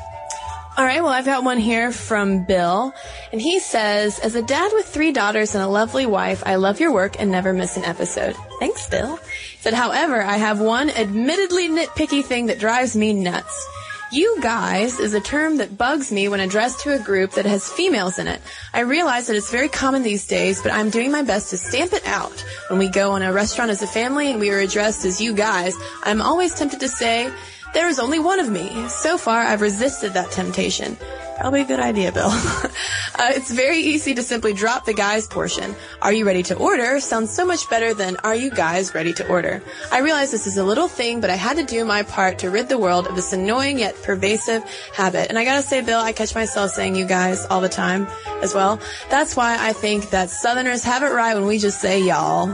All 0.77 0.85
right, 0.85 1.03
well, 1.03 1.11
I've 1.11 1.25
got 1.25 1.43
one 1.43 1.57
here 1.57 1.91
from 1.91 2.45
Bill, 2.45 2.93
and 3.33 3.41
he 3.41 3.59
says, 3.59 4.19
As 4.19 4.35
a 4.35 4.43
dad 4.43 4.73
with 4.75 4.85
three 4.85 5.11
daughters 5.11 5.55
and 5.55 5.65
a 5.65 5.69
lovely 5.69 6.05
wife, 6.05 6.43
I 6.45 6.57
love 6.57 6.81
your 6.81 6.93
work 6.93 7.19
and 7.19 7.31
never 7.31 7.55
miss 7.55 7.79
an 7.79 7.85
episode. 7.87 8.37
Thanks, 8.59 8.87
Bill. 8.91 9.17
He 9.17 9.57
said, 9.61 9.73
however, 9.73 10.21
I 10.21 10.37
have 10.37 10.61
one 10.61 10.91
admittedly 10.91 11.71
nitpicky 11.71 12.23
thing 12.23 12.47
that 12.47 12.59
drives 12.59 12.95
me 12.95 13.15
nuts. 13.15 13.67
You 14.13 14.41
guys 14.41 15.01
is 15.01 15.15
a 15.15 15.21
term 15.21 15.57
that 15.57 15.77
bugs 15.77 16.13
me 16.13 16.29
when 16.29 16.39
addressed 16.39 16.79
to 16.81 16.95
a 16.95 16.99
group 16.99 17.33
that 17.33 17.45
has 17.45 17.69
females 17.73 18.21
in 18.21 18.29
it. 18.29 18.41
I 18.73 18.81
realize 18.81 19.27
that 19.27 19.35
it's 19.35 19.51
very 19.51 19.69
common 19.69 20.05
these 20.05 20.29
days, 20.29 20.63
but 20.63 20.73
I'm 20.73 20.91
doing 20.91 21.11
my 21.11 21.23
best 21.23 21.51
to 21.51 21.57
stamp 21.57 21.93
it 21.93 22.07
out. 22.07 22.45
When 22.71 22.79
we 22.79 22.89
go 22.89 23.13
on 23.13 23.23
a 23.23 23.33
restaurant 23.33 23.73
as 23.73 23.83
a 23.83 23.87
family 23.89 24.31
and 24.31 24.39
we 24.39 24.51
are 24.51 24.61
addressed 24.61 25.05
as 25.05 25.21
you 25.21 25.35
guys, 25.35 25.75
I'm 26.05 26.23
always 26.23 26.55
tempted 26.55 26.79
to 26.81 26.89
say, 26.89 27.33
there 27.77 27.91
is 27.91 27.99
only 27.99 28.19
one 28.19 28.41
of 28.41 28.49
me. 28.49 28.89
So 28.89 29.19
far, 29.19 29.39
I've 29.39 29.61
resisted 29.61 30.15
that 30.15 30.31
temptation. 30.31 30.97
Probably 31.39 31.61
a 31.61 31.67
good 31.67 31.79
idea, 31.79 32.11
Bill. 32.11 32.31
uh, 32.31 33.33
it's 33.37 33.51
very 33.51 33.81
easy 33.81 34.15
to 34.15 34.23
simply 34.23 34.55
drop 34.55 34.87
the 34.87 34.95
guys 34.95 35.27
portion. 35.27 35.77
Are 36.01 36.11
you 36.11 36.25
ready 36.25 36.43
to 36.45 36.57
order? 36.57 37.01
Sounds 37.01 37.31
so 37.31 37.45
much 37.45 37.69
better 37.69 37.93
than 37.93 38.17
are 38.25 38.35
you 38.35 38.51
guys 38.51 38.95
ready 38.95 39.13
to 39.13 39.29
order? 39.29 39.63
I 39.93 39.99
realize 39.99 40.31
this 40.31 40.47
is 40.47 40.57
a 40.57 40.65
little 40.65 40.89
thing, 40.89 41.21
but 41.21 41.29
I 41.29 41.35
had 41.35 41.59
to 41.59 41.65
do 41.65 41.85
my 41.85 42.03
part 42.03 42.39
to 42.39 42.51
rid 42.51 42.71
the 42.71 42.79
world 42.79 43.09
of 43.09 43.15
this 43.15 43.35
annoying 43.35 43.79
yet 43.79 43.95
pervasive 44.03 44.65
habit. 44.95 45.29
And 45.29 45.39
I 45.39 45.45
gotta 45.45 45.61
say, 45.61 45.83
Bill, 45.83 46.01
I 46.01 46.13
catch 46.13 46.35
myself 46.35 46.71
saying 46.71 46.97
you 46.97 47.05
guys 47.05 47.45
all 47.45 47.61
the 47.61 47.69
time 47.69 48.07
as 48.41 48.55
well. 48.55 48.81
That's 49.11 49.37
why 49.37 49.59
I 49.61 49.75
think 49.75 50.09
that 50.11 50.31
Southerners 50.31 50.83
have 50.85 51.03
it 51.03 51.13
right 51.13 51.35
when 51.35 51.45
we 51.45 51.59
just 51.59 51.83
say 51.83 52.03
y'all. 52.03 52.49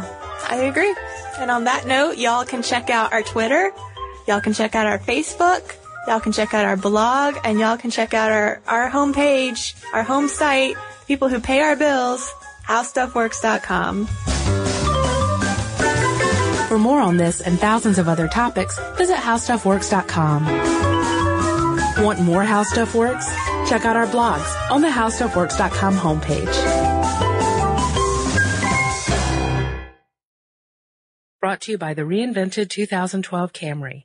I 0.48 0.56
agree. 0.68 0.92
And 1.38 1.48
on 1.48 1.64
that 1.64 1.86
note, 1.86 2.18
y'all 2.18 2.44
can 2.44 2.64
check 2.64 2.90
out 2.90 3.12
our 3.12 3.22
Twitter. 3.22 3.72
Y'all 4.26 4.40
can 4.40 4.52
check 4.52 4.74
out 4.74 4.86
our 4.86 4.98
Facebook. 4.98 5.76
Y'all 6.06 6.20
can 6.20 6.32
check 6.32 6.52
out 6.54 6.64
our 6.64 6.76
blog 6.76 7.36
and 7.44 7.60
y'all 7.60 7.76
can 7.76 7.90
check 7.90 8.12
out 8.14 8.32
our, 8.32 8.60
our 8.66 8.90
homepage, 8.90 9.74
our 9.92 10.02
home 10.02 10.28
site, 10.28 10.76
people 11.06 11.28
who 11.28 11.38
pay 11.40 11.60
our 11.60 11.76
bills, 11.76 12.32
howstuffworks.com. 12.66 14.06
For 16.66 16.78
more 16.78 17.00
on 17.00 17.18
this 17.18 17.40
and 17.40 17.58
thousands 17.58 17.98
of 17.98 18.08
other 18.08 18.26
topics, 18.28 18.78
visit 18.96 19.16
howstuffworks.com. 19.16 20.46
Want 22.02 22.20
more 22.20 22.42
How 22.42 22.62
Stuff 22.62 22.94
Works? 22.94 23.28
Check 23.68 23.84
out 23.84 23.94
our 23.94 24.06
blogs 24.06 24.70
on 24.70 24.80
the 24.80 24.88
howstuffworks.com 24.88 25.94
homepage. 25.94 26.92
Brought 31.40 31.60
to 31.62 31.72
you 31.72 31.78
by 31.78 31.92
the 31.92 32.02
reinvented 32.02 32.70
2012 32.70 33.52
Camry. 33.52 34.04